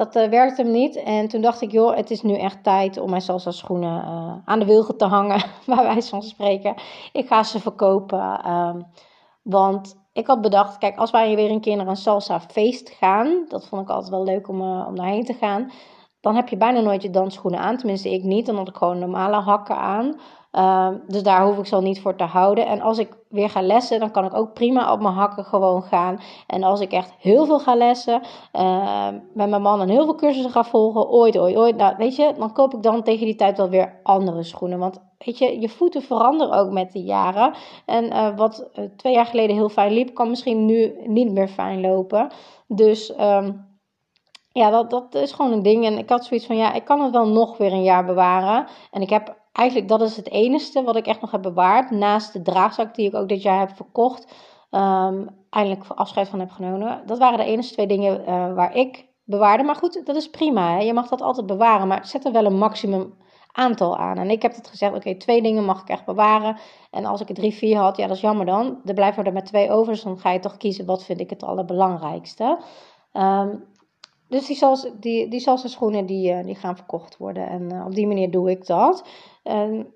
Dat 0.03 0.17
uh, 0.17 0.29
werkte 0.29 0.63
hem 0.63 0.71
niet. 0.71 0.97
En 0.97 1.29
toen 1.29 1.41
dacht 1.41 1.61
ik, 1.61 1.73
joh, 1.73 1.97
het 1.97 2.11
is 2.11 2.23
nu 2.23 2.35
echt 2.35 2.63
tijd 2.63 2.99
om 2.99 3.11
mijn 3.11 3.23
salsa 3.23 3.51
schoenen 3.51 4.05
uh, 4.05 4.33
aan 4.45 4.59
de 4.59 4.65
wilgen 4.65 4.97
te 4.97 5.05
hangen. 5.05 5.43
Waar 5.67 5.83
wij 5.83 6.03
van 6.03 6.23
spreken. 6.23 6.75
Ik 7.13 7.27
ga 7.27 7.43
ze 7.43 7.61
verkopen. 7.61 8.51
Um, 8.51 8.87
want 9.43 9.97
ik 10.13 10.27
had 10.27 10.41
bedacht, 10.41 10.79
kijk, 10.79 10.97
als 10.97 11.11
wij 11.11 11.37
weer 11.37 11.51
een 11.51 11.61
keer 11.61 11.77
naar 11.77 11.87
een 11.87 11.97
salsa 11.97 12.41
feest 12.41 12.91
gaan. 12.91 13.45
Dat 13.49 13.67
vond 13.67 13.83
ik 13.83 13.89
altijd 13.89 14.11
wel 14.11 14.25
leuk 14.25 14.49
om, 14.49 14.61
uh, 14.61 14.85
om 14.89 14.97
daarheen 14.97 15.25
te 15.25 15.35
gaan. 15.35 15.71
Dan 16.21 16.35
heb 16.35 16.49
je 16.49 16.57
bijna 16.57 16.81
nooit 16.81 17.03
je 17.03 17.11
dansschoenen 17.11 17.61
aan. 17.61 17.77
Tenminste, 17.77 18.13
ik 18.13 18.23
niet. 18.23 18.47
Dan 18.47 18.57
had 18.57 18.69
ik 18.69 18.77
gewoon 18.77 18.99
normale 18.99 19.37
hakken 19.37 19.77
aan. 19.77 20.21
Uh, 20.53 20.89
dus 21.07 21.23
daar 21.23 21.45
hoef 21.45 21.59
ik 21.59 21.67
ze 21.67 21.75
al 21.75 21.81
niet 21.81 22.01
voor 22.01 22.17
te 22.17 22.25
houden. 22.25 22.67
En 22.67 22.81
als 22.81 22.99
ik 22.99 23.17
weer 23.29 23.51
ga 23.51 23.63
lessen, 23.63 24.01
dan 24.01 24.11
kan 24.11 24.25
ik 24.25 24.35
ook 24.35 24.53
prima 24.53 24.93
op 24.93 25.01
mijn 25.01 25.15
hakken 25.15 25.45
gewoon 25.45 25.83
gaan. 25.83 26.21
En 26.47 26.63
als 26.63 26.81
ik 26.81 26.93
echt 26.93 27.15
heel 27.19 27.47
veel 27.47 27.59
ga 27.59 27.75
lessen, 27.75 28.23
uh, 28.53 29.09
met 29.35 29.49
mijn 29.49 29.63
man 29.63 29.81
en 29.81 29.89
heel 29.89 30.05
veel 30.05 30.15
cursussen 30.15 30.51
ga 30.51 30.65
volgen, 30.65 31.09
ooit, 31.09 31.39
ooit, 31.39 31.57
ooit. 31.57 31.77
Nou, 31.77 31.95
weet 31.97 32.17
je, 32.17 32.33
dan 32.39 32.53
koop 32.53 32.75
ik 32.75 32.83
dan 32.83 33.03
tegen 33.03 33.27
die 33.27 33.35
tijd 33.35 33.57
wel 33.57 33.69
weer 33.69 34.01
andere 34.03 34.43
schoenen. 34.43 34.79
Want 34.79 35.03
weet 35.19 35.39
je, 35.39 35.61
je 35.61 35.69
voeten 35.69 36.03
veranderen 36.03 36.59
ook 36.59 36.71
met 36.71 36.93
de 36.93 37.03
jaren. 37.03 37.55
En 37.87 38.05
uh, 38.05 38.37
wat 38.37 38.71
uh, 38.75 38.85
twee 38.97 39.13
jaar 39.13 39.27
geleden 39.27 39.57
heel 39.57 39.69
fijn 39.69 39.93
liep, 39.93 40.15
kan 40.15 40.29
misschien 40.29 40.65
nu 40.65 40.95
niet 41.07 41.33
meer 41.33 41.49
fijn 41.49 41.81
lopen. 41.81 42.31
Dus. 42.67 43.21
Um, 43.21 43.71
ja, 44.55 44.71
dat, 44.71 44.91
dat 44.91 45.15
is 45.15 45.33
gewoon 45.33 45.53
een 45.53 45.63
ding. 45.63 45.85
En 45.85 45.99
ik 45.99 46.09
had 46.09 46.25
zoiets 46.25 46.47
van, 46.47 46.57
ja, 46.57 46.73
ik 46.73 46.85
kan 46.85 47.01
het 47.01 47.13
wel 47.13 47.29
nog 47.29 47.57
weer 47.57 47.73
een 47.73 47.83
jaar 47.83 48.05
bewaren. 48.05 48.67
En 48.91 49.03
ik 49.03 49.11
heb 49.11 49.41
eigenlijk, 49.53 49.89
dat 49.89 50.03
is 50.03 50.17
het 50.17 50.31
enige 50.31 50.83
wat 50.83 50.97
ik 50.97 51.07
echt 51.07 51.21
nog 51.21 51.31
heb 51.31 51.43
bewaard. 51.43 51.91
Naast 51.91 52.33
de 52.33 52.43
draagzak 52.43 52.95
die 52.95 53.07
ik 53.07 53.15
ook 53.15 53.29
dit 53.29 53.43
jaar 53.43 53.59
heb 53.59 53.77
verkocht. 53.77 54.27
Um, 54.71 55.29
eindelijk 55.51 55.85
afscheid 55.95 56.29
van 56.29 56.41
heb 56.41 56.51
genomen. 56.51 57.03
Dat 57.07 57.19
waren 57.19 57.39
de 57.39 57.45
enige 57.45 57.73
twee 57.73 57.87
dingen 57.87 58.21
uh, 58.21 58.55
waar 58.55 58.75
ik 58.75 59.07
bewaarde. 59.25 59.63
Maar 59.63 59.77
goed, 59.77 60.07
dat 60.07 60.17
is 60.17 60.31
prima. 60.31 60.71
Hè? 60.71 60.79
Je 60.79 60.93
mag 60.93 61.09
dat 61.09 61.23
altijd 61.23 61.47
bewaren. 61.47 61.89
Maar 61.89 62.07
zet 62.07 62.25
er 62.25 62.33
wel 62.33 62.45
een 62.45 62.59
maximum 62.59 63.15
aantal 63.53 63.97
aan. 63.97 64.19
En 64.19 64.31
ik 64.31 64.43
heb 64.43 64.55
het 64.55 64.69
gezegd, 64.69 64.95
oké, 64.95 65.17
twee 65.17 65.43
dingen 65.43 65.65
mag 65.65 65.81
ik 65.81 65.89
echt 65.89 66.05
bewaren. 66.05 66.57
En 66.91 67.05
als 67.05 67.21
ik 67.21 67.29
er 67.29 67.35
drie, 67.35 67.55
vier 67.55 67.79
had, 67.79 67.97
ja, 67.97 68.07
dat 68.07 68.17
is 68.17 68.23
jammer 68.23 68.47
dan. 68.47 68.81
Er 68.85 68.95
blijven 68.95 69.25
er 69.25 69.33
met 69.33 69.47
twee 69.47 69.71
over, 69.71 69.93
dus 69.93 70.03
dan 70.03 70.19
ga 70.19 70.31
je 70.31 70.39
toch 70.39 70.57
kiezen 70.57 70.87
wat 70.87 71.05
vind 71.05 71.21
ik 71.21 71.31
het 71.31 71.43
allerbelangrijkste. 71.43 72.59
Um, 73.13 73.65
dus 74.33 74.47
die, 74.47 74.57
salsa, 74.57 74.89
die, 75.01 75.29
die 75.29 75.41
schoenen 75.57 76.07
die, 76.07 76.33
uh, 76.33 76.45
die 76.45 76.55
gaan 76.55 76.77
verkocht 76.77 77.17
worden. 77.17 77.49
En 77.49 77.73
uh, 77.73 77.87
op 77.87 77.95
die 77.95 78.07
manier 78.07 78.31
doe 78.31 78.51
ik 78.51 78.67
dat. 78.67 79.05
En, 79.43 79.87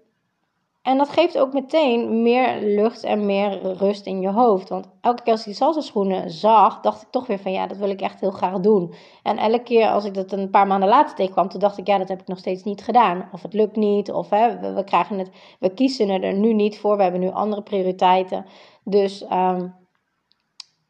en 0.82 0.98
dat 0.98 1.08
geeft 1.08 1.38
ook 1.38 1.52
meteen 1.52 2.22
meer 2.22 2.60
lucht 2.60 3.04
en 3.04 3.26
meer 3.26 3.76
rust 3.76 4.06
in 4.06 4.20
je 4.20 4.30
hoofd. 4.30 4.68
Want 4.68 4.88
elke 5.00 5.22
keer 5.22 5.32
als 5.32 5.40
ik 5.40 5.46
die 5.46 5.54
salsa 5.54 5.80
schoenen 5.80 6.30
zag, 6.30 6.80
dacht 6.80 7.02
ik 7.02 7.08
toch 7.10 7.26
weer 7.26 7.38
van 7.38 7.52
ja, 7.52 7.66
dat 7.66 7.76
wil 7.76 7.88
ik 7.88 8.00
echt 8.00 8.20
heel 8.20 8.30
graag 8.30 8.60
doen. 8.60 8.94
En 9.22 9.38
elke 9.38 9.62
keer 9.62 9.88
als 9.88 10.04
ik 10.04 10.14
dat 10.14 10.32
een 10.32 10.50
paar 10.50 10.66
maanden 10.66 10.88
later 10.88 11.14
tegenkwam, 11.14 11.48
toen 11.48 11.60
dacht 11.60 11.78
ik 11.78 11.86
ja, 11.86 11.98
dat 11.98 12.08
heb 12.08 12.20
ik 12.20 12.26
nog 12.26 12.38
steeds 12.38 12.62
niet 12.62 12.84
gedaan. 12.84 13.28
Of 13.32 13.42
het 13.42 13.52
lukt 13.52 13.76
niet, 13.76 14.12
of 14.12 14.30
hè, 14.30 14.74
we, 14.74 14.84
krijgen 14.84 15.18
het, 15.18 15.30
we 15.60 15.74
kiezen 15.74 16.22
er 16.22 16.34
nu 16.34 16.52
niet 16.52 16.78
voor. 16.78 16.96
We 16.96 17.02
hebben 17.02 17.20
nu 17.20 17.30
andere 17.30 17.62
prioriteiten. 17.62 18.46
Dus 18.84 19.24
um, 19.32 19.74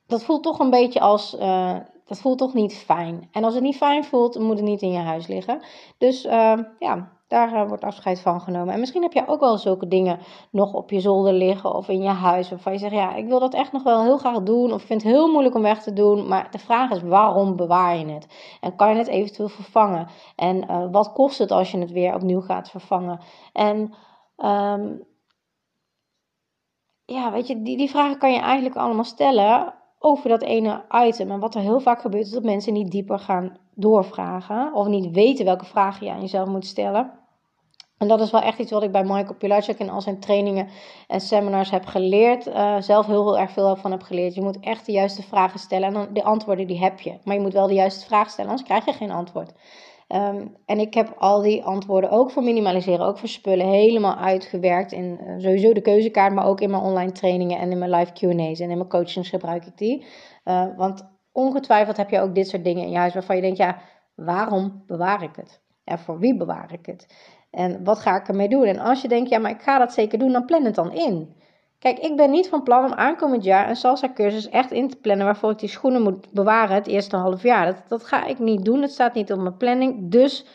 dat 0.07 0.25
voelt 0.25 0.43
toch 0.43 0.59
een 0.59 0.71
beetje 0.71 1.01
als... 1.01 1.37
Uh, 1.41 1.77
dat 2.07 2.19
voelt 2.19 2.39
toch 2.39 2.55
niet 2.55 2.75
fijn. 2.77 3.29
En 3.33 3.45
als 3.45 3.55
het 3.55 3.63
niet 3.63 3.77
fijn 3.77 4.05
voelt, 4.05 4.39
moet 4.39 4.57
het 4.57 4.67
niet 4.67 4.83
in 4.83 4.93
je 4.93 4.99
huis 4.99 5.27
liggen. 5.27 5.63
Dus 5.99 6.25
uh, 6.25 6.59
ja, 6.79 7.13
daar 7.29 7.53
uh, 7.53 7.69
wordt 7.69 7.85
afscheid 7.85 8.21
van 8.21 8.41
genomen. 8.41 8.75
En 8.75 8.81
misschien 8.81 9.03
heb 9.03 9.13
je 9.13 9.27
ook 9.27 9.41
wel 9.41 9.59
zulke 9.59 9.89
dingen 9.89 10.19
nog 10.51 10.75
op 10.75 10.91
je 10.91 11.01
zolder 11.01 11.33
liggen 11.33 11.75
of 11.75 11.89
in 11.89 12.03
je 12.03 12.09
huis. 12.09 12.51
Waarvan 12.51 12.73
je 12.73 12.79
zegt, 12.79 12.93
ja, 12.93 13.15
ik 13.15 13.27
wil 13.27 13.41
dat 13.41 13.55
echt 13.55 13.73
nog 13.73 13.83
wel 13.83 14.03
heel 14.03 14.19
graag 14.19 14.43
doen. 14.43 14.73
Of 14.73 14.81
ik 14.81 14.87
vind 14.87 15.03
het 15.03 15.13
heel 15.13 15.31
moeilijk 15.31 15.55
om 15.55 15.63
weg 15.63 15.83
te 15.83 15.93
doen. 15.93 16.29
Maar 16.29 16.51
de 16.51 16.59
vraag 16.59 16.91
is, 16.91 17.03
waarom 17.03 17.57
bewaar 17.57 17.97
je 17.97 18.07
het? 18.07 18.27
En 18.61 18.77
kan 18.77 18.91
je 18.91 18.97
het 18.97 19.09
eventueel 19.09 19.49
vervangen? 19.49 20.09
En 20.37 20.71
uh, 20.71 20.87
wat 20.91 21.13
kost 21.13 21.39
het 21.39 21.51
als 21.51 21.71
je 21.71 21.79
het 21.79 21.93
weer 21.93 22.15
opnieuw 22.15 22.41
gaat 22.41 22.71
vervangen? 22.71 23.21
En... 23.53 23.95
Um, 24.37 25.05
ja, 27.05 27.33
weet 27.33 27.47
je, 27.47 27.63
die, 27.63 27.77
die 27.77 27.91
vragen 27.91 28.19
kan 28.19 28.33
je 28.33 28.39
eigenlijk 28.39 28.77
allemaal 28.77 29.05
stellen 29.05 29.75
over 29.99 30.29
dat 30.29 30.43
ene 30.43 30.85
item. 31.07 31.31
En 31.31 31.41
wat 31.41 31.55
er 31.55 31.61
heel 31.61 31.81
vaak 31.81 32.01
gebeurt, 32.01 32.27
is 32.27 32.33
dat 32.33 32.43
mensen 32.43 32.73
niet 32.73 32.91
dieper 32.91 33.19
gaan 33.19 33.57
doorvragen. 33.75 34.75
Of 34.75 34.87
niet 34.87 35.11
weten 35.11 35.45
welke 35.45 35.65
vragen 35.65 36.07
je 36.07 36.13
aan 36.13 36.21
jezelf 36.21 36.49
moet 36.49 36.67
stellen. 36.67 37.13
En 37.99 38.09
dat 38.09 38.21
is 38.21 38.31
wel 38.31 38.41
echt 38.41 38.59
iets 38.59 38.71
wat 38.71 38.83
ik 38.83 38.93
bij 38.93 39.03
Michael 39.03 39.35
Pilarczyk 39.35 39.79
in 39.79 39.91
al 39.91 40.01
zijn 40.01 40.21
trainingen 40.21 40.69
en 41.07 41.21
seminars 41.21 41.71
heb 41.71 41.87
geleerd. 41.87 42.47
Uh, 42.47 42.81
zelf 42.81 43.07
heel, 43.07 43.25
heel 43.25 43.39
erg 43.39 43.51
veel 43.51 43.77
van 43.77 43.91
heb 43.91 44.03
geleerd. 44.03 44.35
Je 44.35 44.43
moet 44.43 44.61
echt 44.61 44.87
de 44.87 44.93
juiste 44.93 45.23
vragen 45.23 45.59
stellen. 45.59 45.89
En 45.89 45.95
dan 45.95 46.09
de 46.13 46.23
antwoorden 46.23 46.67
die 46.67 46.79
heb 46.79 47.01
je. 47.01 47.19
Maar 47.25 47.35
je 47.35 47.41
moet 47.41 47.53
wel 47.53 47.67
de 47.67 47.75
juiste 47.75 48.07
vraag 48.07 48.31
stellen, 48.31 48.51
anders 48.51 48.69
krijg 48.69 48.85
je 48.85 48.93
geen 48.93 49.11
antwoord. 49.11 49.53
Ehm, 50.09 50.47
en 50.67 50.79
ik 50.79 50.95
heb 50.95 51.15
al 51.19 51.43
die 51.43 51.65
antwoorden 51.65 52.11
ook 52.11 52.31
voor 52.31 52.43
minimaliseren, 52.43 53.07
ook 53.07 53.19
voor 53.19 53.29
spullen, 53.29 53.67
helemaal 53.67 54.17
uitgewerkt 54.17 54.93
in 54.93 55.21
uh, 55.21 55.39
sowieso 55.39 55.73
de 55.73 55.81
keuzekaart, 55.81 56.35
maar 56.35 56.47
ook 56.47 56.61
in 56.61 56.71
mijn 56.71 56.83
online 56.83 57.13
trainingen 57.13 57.59
en 57.59 57.71
in 57.71 57.79
mijn 57.79 57.91
live 57.91 58.13
Q&A's 58.13 58.61
en 58.61 58.71
in 58.71 58.77
mijn 58.77 58.89
coachings 58.89 59.29
gebruik 59.29 59.67
ik 59.67 59.79
die. 59.79 60.07
Uh, 60.45 60.67
want 60.77 61.09
ongetwijfeld 61.33 61.97
heb 61.97 62.11
je 62.11 62.21
ook 62.21 62.35
dit 62.35 62.49
soort 62.49 62.65
dingen 62.65 62.83
in 62.83 62.91
je 62.91 62.97
huis 62.97 63.15
waarvan 63.15 63.37
je 63.37 63.43
denkt, 63.43 63.59
ja, 63.59 63.79
waarom 64.15 64.83
bewaar 64.87 65.23
ik 65.23 65.37
het? 65.37 65.61
En 65.85 65.99
voor 65.99 66.19
wie 66.19 66.37
bewaar 66.37 66.73
ik 66.73 66.87
het? 66.87 67.07
En 67.57 67.85
wat 67.85 67.99
ga 67.99 68.17
ik 68.17 68.29
ermee 68.29 68.49
doen? 68.49 68.65
En 68.65 68.79
als 68.79 69.03
je 69.03 69.09
denkt, 69.09 69.29
ja, 69.29 69.39
maar 69.39 69.51
ik 69.51 69.63
ga 69.63 69.79
dat 69.79 69.93
zeker 69.93 70.19
doen, 70.19 70.33
dan 70.33 70.45
plan 70.45 70.65
het 70.65 70.75
dan 70.75 70.93
in. 70.93 71.35
Kijk, 71.79 71.99
ik 71.99 72.17
ben 72.17 72.31
niet 72.31 72.49
van 72.49 72.63
plan 72.63 72.85
om 72.85 72.93
aankomend 72.93 73.45
jaar 73.45 73.69
een 73.69 73.77
salsa 73.77 74.13
cursus 74.15 74.49
echt 74.49 74.71
in 74.71 74.89
te 74.89 74.97
plannen 74.97 75.27
waarvoor 75.27 75.51
ik 75.51 75.59
die 75.59 75.69
schoenen 75.69 76.03
moet 76.03 76.31
bewaren 76.33 76.75
het 76.75 76.87
eerste 76.87 77.17
half 77.17 77.43
jaar. 77.43 77.67
Dat, 77.67 77.83
dat 77.89 78.05
ga 78.05 78.25
ik 78.25 78.39
niet 78.39 78.65
doen. 78.65 78.83
Het 78.83 78.93
staat 78.93 79.15
niet 79.15 79.33
op 79.33 79.39
mijn 79.39 79.57
planning. 79.57 80.11
Dus 80.11 80.47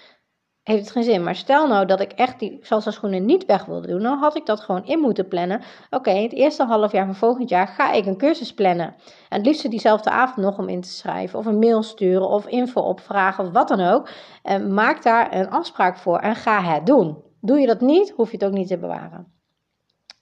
heeft 0.63 0.79
het 0.81 0.91
geen 0.91 1.03
zin. 1.03 1.23
Maar 1.23 1.35
stel 1.35 1.67
nou 1.67 1.85
dat 1.85 1.99
ik 1.99 2.11
echt 2.11 2.39
die 2.39 2.57
salsa 2.61 2.91
schoenen 2.91 3.25
niet 3.25 3.45
weg 3.45 3.65
wilde 3.65 3.87
doen, 3.87 4.01
dan 4.01 4.17
had 4.17 4.35
ik 4.35 4.45
dat 4.45 4.59
gewoon 4.59 4.85
in 4.85 4.99
moeten 4.99 5.27
plannen. 5.27 5.61
Oké, 5.89 6.11
het 6.11 6.33
eerste 6.33 6.63
half 6.63 6.91
jaar 6.91 7.05
van 7.05 7.15
volgend 7.15 7.49
jaar 7.49 7.67
ga 7.67 7.91
ik 7.91 8.05
een 8.05 8.17
cursus 8.17 8.53
plannen. 8.53 8.95
En 9.29 9.37
het 9.37 9.45
liefst 9.45 9.69
diezelfde 9.69 10.09
avond 10.09 10.45
nog 10.45 10.57
om 10.57 10.69
in 10.69 10.81
te 10.81 10.89
schrijven, 10.89 11.39
of 11.39 11.45
een 11.45 11.59
mail 11.59 11.83
sturen, 11.83 12.27
of 12.27 12.47
info 12.47 12.81
opvragen, 12.81 13.51
wat 13.51 13.67
dan 13.67 13.79
ook. 13.79 14.09
En 14.43 14.73
maak 14.73 15.03
daar 15.03 15.35
een 15.35 15.49
afspraak 15.49 15.97
voor 15.97 16.17
en 16.17 16.35
ga 16.35 16.61
het 16.61 16.85
doen. 16.85 17.17
Doe 17.41 17.59
je 17.59 17.67
dat 17.67 17.81
niet, 17.81 18.13
hoef 18.15 18.31
je 18.31 18.37
het 18.37 18.45
ook 18.45 18.53
niet 18.53 18.67
te 18.67 18.77
bewaren. 18.77 19.39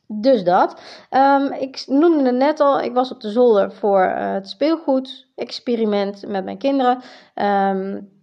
Dus 0.08 0.44
dat. 0.44 0.82
Um, 1.12 1.52
ik 1.52 1.84
noemde 1.88 2.24
het 2.24 2.36
net 2.36 2.60
al, 2.60 2.82
ik 2.82 2.94
was 2.94 3.12
op 3.12 3.22
de 3.22 3.30
zolder 3.30 3.72
voor 3.72 4.06
uh, 4.06 4.34
het 4.34 4.50
speelgoed-experiment 4.50 6.28
met 6.28 6.44
mijn 6.44 6.58
kinderen. 6.58 7.02
Um, 7.36 8.19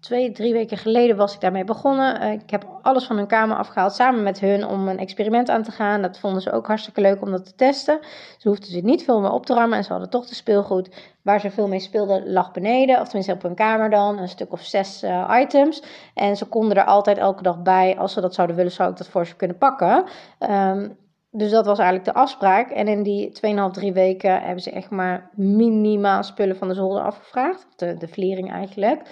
twee, 0.00 0.32
drie 0.32 0.52
weken 0.52 0.76
geleden 0.76 1.16
was 1.16 1.34
ik 1.34 1.40
daarmee 1.40 1.64
begonnen. 1.64 2.22
Uh, 2.22 2.32
ik 2.32 2.50
heb 2.50 2.78
alles 2.82 3.04
van 3.04 3.16
hun 3.16 3.26
kamer 3.26 3.56
afgehaald 3.56 3.94
samen 3.94 4.22
met 4.22 4.40
hun 4.40 4.66
om 4.66 4.88
een 4.88 4.98
experiment 4.98 5.48
aan 5.48 5.62
te 5.62 5.70
gaan. 5.70 6.02
Dat 6.02 6.18
vonden 6.18 6.42
ze 6.42 6.52
ook 6.52 6.66
hartstikke 6.66 7.00
leuk 7.00 7.22
om 7.22 7.30
dat 7.30 7.44
te 7.44 7.54
testen. 7.54 7.98
Ze 8.38 8.48
hoefden 8.48 8.70
zich 8.70 8.82
niet 8.82 9.04
veel 9.04 9.20
meer 9.20 9.32
op 9.32 9.46
te 9.46 9.54
ruimen 9.54 9.78
en 9.78 9.84
ze 9.84 9.90
hadden 9.90 10.10
toch 10.10 10.26
de 10.26 10.34
speelgoed. 10.34 10.90
Waar 11.22 11.40
ze 11.40 11.50
veel 11.50 11.68
mee 11.68 11.80
speelden 11.80 12.32
lag 12.32 12.52
beneden, 12.52 13.00
of 13.00 13.04
tenminste 13.04 13.32
op 13.32 13.42
hun 13.42 13.54
kamer 13.54 13.90
dan, 13.90 14.18
een 14.18 14.28
stuk 14.28 14.52
of 14.52 14.62
zes 14.62 15.02
uh, 15.02 15.38
items. 15.40 15.82
En 16.14 16.36
ze 16.36 16.44
konden 16.46 16.76
er 16.76 16.84
altijd 16.84 17.18
elke 17.18 17.42
dag 17.42 17.62
bij. 17.62 17.98
Als 17.98 18.12
ze 18.12 18.20
dat 18.20 18.34
zouden 18.34 18.56
willen, 18.56 18.72
zou 18.72 18.90
ik 18.90 18.96
dat 18.96 19.08
voor 19.08 19.26
ze 19.26 19.36
kunnen 19.36 19.58
pakken. 19.58 20.04
Um, 20.50 20.98
dus 21.32 21.50
dat 21.50 21.66
was 21.66 21.78
eigenlijk 21.78 22.08
de 22.08 22.20
afspraak. 22.20 22.70
En 22.70 22.88
in 22.88 23.02
die 23.02 23.28
2,5, 23.28 23.70
3 23.72 23.92
weken 23.92 24.42
hebben 24.42 24.62
ze 24.62 24.70
echt 24.70 24.90
maar 24.90 25.30
minimaal 25.34 26.22
spullen 26.22 26.56
van 26.56 26.68
de 26.68 26.74
zolder 26.74 27.02
afgevraagd. 27.02 27.66
De, 27.76 27.96
de 27.96 28.08
vliering 28.08 28.52
eigenlijk. 28.52 29.02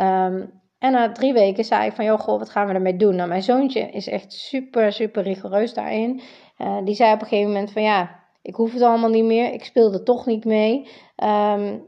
Um, 0.00 0.60
en 0.78 0.92
na 0.92 1.12
drie 1.12 1.32
weken 1.32 1.64
zei 1.64 1.86
ik 1.86 1.92
van, 1.92 2.04
joh, 2.04 2.18
goh, 2.18 2.38
wat 2.38 2.50
gaan 2.50 2.66
we 2.66 2.74
ermee 2.74 2.96
doen? 2.96 3.16
Nou, 3.16 3.28
mijn 3.28 3.42
zoontje 3.42 3.80
is 3.80 4.08
echt 4.08 4.32
super, 4.32 4.92
super 4.92 5.22
rigoureus 5.22 5.74
daarin. 5.74 6.20
Uh, 6.58 6.76
die 6.84 6.94
zei 6.94 7.12
op 7.12 7.20
een 7.20 7.26
gegeven 7.26 7.52
moment 7.52 7.72
van, 7.72 7.82
ja, 7.82 8.20
ik 8.42 8.54
hoef 8.54 8.72
het 8.72 8.82
allemaal 8.82 9.10
niet 9.10 9.24
meer. 9.24 9.52
Ik 9.52 9.64
speelde 9.64 10.02
toch 10.02 10.26
niet 10.26 10.44
mee. 10.44 10.88
Um, 11.24 11.86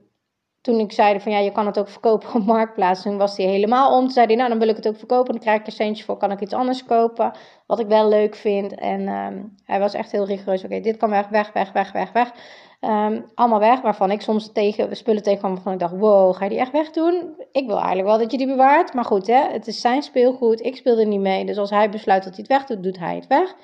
toen 0.61 0.79
ik 0.79 0.93
zei 0.93 1.21
van 1.21 1.33
ja, 1.33 1.39
je 1.39 1.53
kan 1.53 1.67
het 1.67 1.79
ook 1.79 1.89
verkopen 1.89 2.35
op 2.35 2.45
Marktplaats, 2.45 3.03
toen 3.03 3.19
was 3.19 3.37
hij 3.37 3.47
helemaal 3.47 3.97
om. 3.97 4.01
Toen 4.01 4.11
zei 4.11 4.27
hij, 4.27 4.35
nou 4.35 4.49
dan 4.49 4.59
wil 4.59 4.69
ik 4.69 4.77
het 4.77 4.89
ook 4.89 4.97
verkopen, 4.97 5.33
dan 5.33 5.43
krijg 5.43 5.61
ik 5.61 5.67
er 5.67 5.73
centjes 5.73 6.07
voor, 6.07 6.17
kan 6.17 6.31
ik 6.31 6.41
iets 6.41 6.53
anders 6.53 6.85
kopen, 6.85 7.33
wat 7.67 7.79
ik 7.79 7.87
wel 7.87 8.09
leuk 8.09 8.35
vind. 8.35 8.75
En 8.75 9.09
um, 9.09 9.55
hij 9.65 9.79
was 9.79 9.95
echt 9.95 10.13
heel 10.13 10.27
rigoureus, 10.27 10.65
oké, 10.65 10.81
dit 10.81 10.97
kan 10.97 11.11
weg, 11.11 11.29
weg, 11.29 11.53
weg, 11.53 11.73
weg, 11.73 11.93
weg, 11.93 12.13
weg. 12.13 12.33
Um, 12.81 13.27
allemaal 13.35 13.59
weg, 13.59 13.81
waarvan 13.81 14.11
ik 14.11 14.21
soms 14.21 14.53
tegen 14.53 14.97
spullen 14.97 15.23
tegenkwam 15.23 15.55
waarvan 15.55 15.73
ik 15.73 15.79
dacht, 15.79 15.97
wow, 15.97 16.35
ga 16.35 16.45
je 16.45 16.51
die 16.51 16.59
echt 16.59 16.73
wegdoen? 16.73 17.35
Ik 17.53 17.67
wil 17.67 17.77
eigenlijk 17.77 18.09
wel 18.09 18.19
dat 18.19 18.31
je 18.31 18.39
die 18.39 18.47
bewaart, 18.47 18.95
maar 18.95 19.05
goed, 19.05 19.27
hè, 19.27 19.51
het 19.53 19.67
is 19.67 19.81
zijn 19.81 20.03
speelgoed, 20.03 20.65
ik 20.65 20.77
speelde 20.77 21.05
niet 21.05 21.21
mee. 21.21 21.45
Dus 21.45 21.59
als 21.59 21.71
hij 21.71 21.91
besluit 21.91 22.25
dat 22.25 22.37
hij 22.37 22.45
het 22.49 22.53
weg 22.59 22.67
doet, 22.67 22.83
doet 22.83 22.99
hij 22.99 23.15
het 23.15 23.27
weg. 23.27 23.55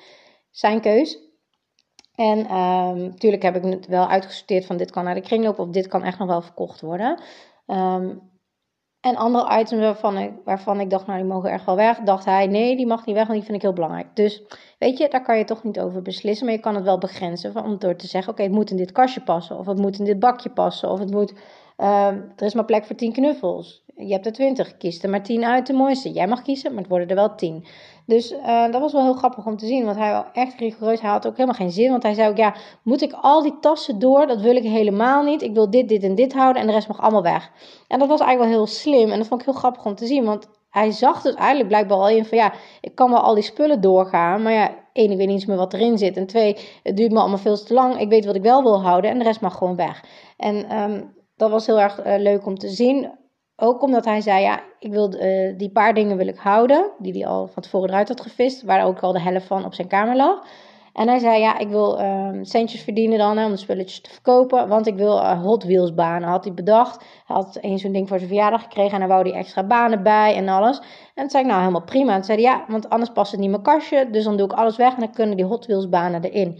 Zijn 0.51 0.81
keus. 0.81 1.19
En 2.15 2.37
natuurlijk 2.97 3.43
ehm, 3.43 3.53
heb 3.53 3.63
ik 3.65 3.71
het 3.71 3.87
wel 3.87 4.07
uitgesorteerd 4.07 4.65
van 4.65 4.77
dit 4.77 4.91
kan 4.91 5.03
naar 5.03 5.15
de 5.15 5.21
kringloop 5.21 5.59
of 5.59 5.67
dit 5.67 5.87
kan 5.87 6.03
echt 6.03 6.19
nog 6.19 6.27
wel 6.27 6.41
verkocht 6.41 6.81
worden. 6.81 7.21
Ehm, 7.65 8.15
en 8.99 9.15
andere 9.15 9.59
items 9.59 9.81
waarvan 9.81 10.17
ik, 10.17 10.31
waarvan 10.43 10.79
ik 10.79 10.89
dacht, 10.89 11.05
nou 11.07 11.19
die 11.19 11.27
mogen 11.27 11.51
echt 11.51 11.65
wel 11.65 11.75
weg, 11.75 11.99
dacht 11.99 12.25
hij, 12.25 12.47
nee 12.47 12.75
die 12.75 12.87
mag 12.87 13.05
niet 13.05 13.15
weg, 13.15 13.27
want 13.27 13.37
die 13.37 13.45
vind 13.45 13.57
ik 13.57 13.63
heel 13.63 13.73
belangrijk. 13.73 14.15
Dus 14.15 14.43
weet 14.77 14.97
je, 14.97 15.09
daar 15.09 15.23
kan 15.23 15.37
je 15.37 15.43
toch 15.43 15.63
niet 15.63 15.79
over 15.79 16.01
beslissen, 16.01 16.45
maar 16.45 16.55
je 16.55 16.61
kan 16.61 16.75
het 16.75 16.83
wel 16.83 16.97
begrenzen 16.97 17.51
van, 17.51 17.77
door 17.77 17.95
te 17.95 18.07
zeggen, 18.07 18.31
oké, 18.31 18.43
het 18.43 18.51
moet 18.51 18.69
in 18.69 18.77
dit 18.77 18.91
kastje 18.91 19.21
passen, 19.21 19.57
of 19.57 19.65
het 19.65 19.77
moet 19.77 19.99
in 19.99 20.05
dit 20.05 20.19
bakje 20.19 20.49
passen, 20.49 20.89
of 20.89 20.99
het 20.99 21.11
moet, 21.11 21.33
uh, 21.77 22.07
er 22.07 22.45
is 22.45 22.53
maar 22.53 22.65
plek 22.65 22.85
voor 22.85 22.95
10 22.95 23.11
knuffels. 23.13 23.85
Je 23.95 24.13
hebt 24.13 24.25
er 24.25 24.31
20, 24.31 24.77
kies 24.77 25.03
er 25.03 25.09
maar 25.09 25.23
10 25.23 25.45
uit 25.45 25.67
de 25.67 25.73
mooiste. 25.73 26.11
Jij 26.11 26.27
mag 26.27 26.41
kiezen, 26.41 26.69
maar 26.69 26.79
het 26.79 26.89
worden 26.89 27.07
er 27.07 27.15
wel 27.15 27.35
10. 27.35 27.65
Dus 28.05 28.31
uh, 28.31 28.71
dat 28.71 28.81
was 28.81 28.91
wel 28.91 29.03
heel 29.03 29.13
grappig 29.13 29.45
om 29.45 29.57
te 29.57 29.65
zien, 29.65 29.85
want 29.85 29.97
hij 29.97 30.11
was 30.11 30.23
echt 30.33 30.59
rigoureus. 30.59 31.01
Hij 31.01 31.09
had 31.09 31.27
ook 31.27 31.35
helemaal 31.37 31.59
geen 31.59 31.71
zin, 31.71 31.91
want 31.91 32.03
hij 32.03 32.13
zei 32.13 32.29
ook, 32.29 32.37
ja, 32.37 32.55
moet 32.83 33.01
ik 33.01 33.13
al 33.21 33.41
die 33.41 33.59
tassen 33.59 33.99
door? 33.99 34.27
Dat 34.27 34.41
wil 34.41 34.55
ik 34.55 34.63
helemaal 34.63 35.23
niet. 35.23 35.41
Ik 35.41 35.53
wil 35.53 35.69
dit, 35.69 35.89
dit 35.89 36.03
en 36.03 36.15
dit 36.15 36.33
houden 36.33 36.61
en 36.61 36.67
de 36.67 36.73
rest 36.73 36.87
mag 36.87 37.01
allemaal 37.01 37.23
weg. 37.23 37.51
En 37.87 37.99
dat 37.99 38.07
was 38.07 38.19
eigenlijk 38.19 38.49
wel 38.49 38.59
heel 38.59 38.73
slim 38.73 39.11
en 39.11 39.17
dat 39.17 39.27
vond 39.27 39.39
ik 39.39 39.47
heel 39.47 39.55
grappig 39.55 39.85
om 39.85 39.95
te 39.95 40.05
zien, 40.05 40.25
want 40.25 40.47
hij 40.77 40.91
zag 40.91 41.21
dus 41.21 41.33
eigenlijk 41.33 41.67
blijkbaar 41.67 41.97
al 41.97 42.09
in 42.09 42.25
van, 42.25 42.37
ja, 42.37 42.53
ik 42.81 42.95
kan 42.95 43.11
wel 43.11 43.19
al 43.19 43.33
die 43.33 43.43
spullen 43.43 43.81
doorgaan, 43.81 44.41
maar 44.41 44.53
ja, 44.53 44.75
één, 44.93 45.11
ik 45.11 45.17
weet 45.17 45.27
niet 45.27 45.35
eens 45.35 45.45
meer 45.45 45.57
wat 45.57 45.73
erin 45.73 45.97
zit. 45.97 46.17
En 46.17 46.27
twee, 46.27 46.57
het 46.83 46.97
duurt 46.97 47.11
me 47.11 47.19
allemaal 47.19 47.37
veel 47.37 47.63
te 47.63 47.73
lang. 47.73 47.99
Ik 47.99 48.09
weet 48.09 48.25
wat 48.25 48.35
ik 48.35 48.41
wel 48.41 48.63
wil 48.63 48.81
houden 48.81 49.11
en 49.11 49.17
de 49.17 49.23
rest 49.23 49.41
mag 49.41 49.57
gewoon 49.57 49.75
weg. 49.75 50.03
En 50.37 50.77
um, 50.77 51.15
dat 51.35 51.49
was 51.49 51.65
heel 51.65 51.79
erg 51.79 52.05
uh, 52.05 52.17
leuk 52.17 52.45
om 52.45 52.57
te 52.57 52.69
zien. 52.69 53.11
Ook 53.55 53.81
omdat 53.81 54.05
hij 54.05 54.21
zei, 54.21 54.41
ja, 54.41 54.61
ik 54.79 54.91
wil, 54.91 55.13
uh, 55.13 55.57
die 55.57 55.71
paar 55.71 55.93
dingen 55.93 56.17
wil 56.17 56.27
ik 56.27 56.37
houden, 56.37 56.91
die 56.99 57.13
hij 57.13 57.27
al 57.27 57.47
van 57.47 57.63
tevoren 57.63 57.89
eruit 57.89 58.07
had 58.07 58.21
gevist, 58.21 58.63
waar 58.63 58.85
ook 58.85 58.99
al 58.99 59.11
de 59.11 59.21
helft 59.21 59.45
van 59.45 59.65
op 59.65 59.73
zijn 59.73 59.87
kamer 59.87 60.15
lag. 60.15 60.45
En 60.97 61.07
hij 61.07 61.19
zei, 61.19 61.39
ja, 61.39 61.57
ik 61.57 61.67
wil 61.67 61.99
uh, 62.01 62.29
centjes 62.41 62.81
verdienen 62.81 63.17
dan, 63.17 63.37
hè, 63.37 63.45
om 63.45 63.51
de 63.51 63.57
spulletjes 63.57 64.01
te 64.01 64.09
verkopen, 64.09 64.67
want 64.67 64.87
ik 64.87 64.95
wil 64.95 65.17
uh, 65.17 65.41
Hot 65.41 65.63
Wheels 65.63 65.93
banen, 65.93 66.29
had 66.29 66.43
hij 66.43 66.53
bedacht. 66.53 66.97
Hij 67.25 67.35
had 67.35 67.57
eens 67.61 67.81
zo'n 67.81 67.91
ding 67.91 68.07
voor 68.07 68.17
zijn 68.17 68.29
verjaardag 68.29 68.61
gekregen 68.61 68.91
en 68.91 68.99
daar 68.99 69.07
wou 69.07 69.29
hij 69.29 69.39
extra 69.39 69.63
banen 69.63 70.03
bij 70.03 70.35
en 70.35 70.47
alles. 70.47 70.77
En 70.77 70.85
toen 71.13 71.29
zei 71.29 71.43
ik, 71.43 71.49
nou, 71.49 71.61
helemaal 71.61 71.83
prima. 71.83 72.09
En 72.09 72.15
toen 72.15 72.25
zei 72.25 72.41
hij, 72.41 72.51
ja, 72.51 72.65
want 72.67 72.89
anders 72.89 73.11
past 73.11 73.31
het 73.31 73.39
niet 73.39 73.49
in 73.49 73.61
mijn 73.61 73.75
kastje, 73.75 74.09
dus 74.09 74.23
dan 74.23 74.37
doe 74.37 74.45
ik 74.45 74.53
alles 74.53 74.77
weg 74.77 74.93
en 74.93 74.99
dan 74.99 75.11
kunnen 75.11 75.37
die 75.37 75.45
Hot 75.45 75.65
Wheels 75.65 75.89
banen 75.89 76.23
erin. 76.23 76.59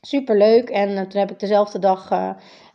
Super 0.00 0.36
leuk. 0.36 0.68
En 0.68 0.90
uh, 0.90 1.00
toen 1.00 1.20
heb 1.20 1.30
ik 1.30 1.40
dezelfde 1.40 1.78
dag 1.78 2.10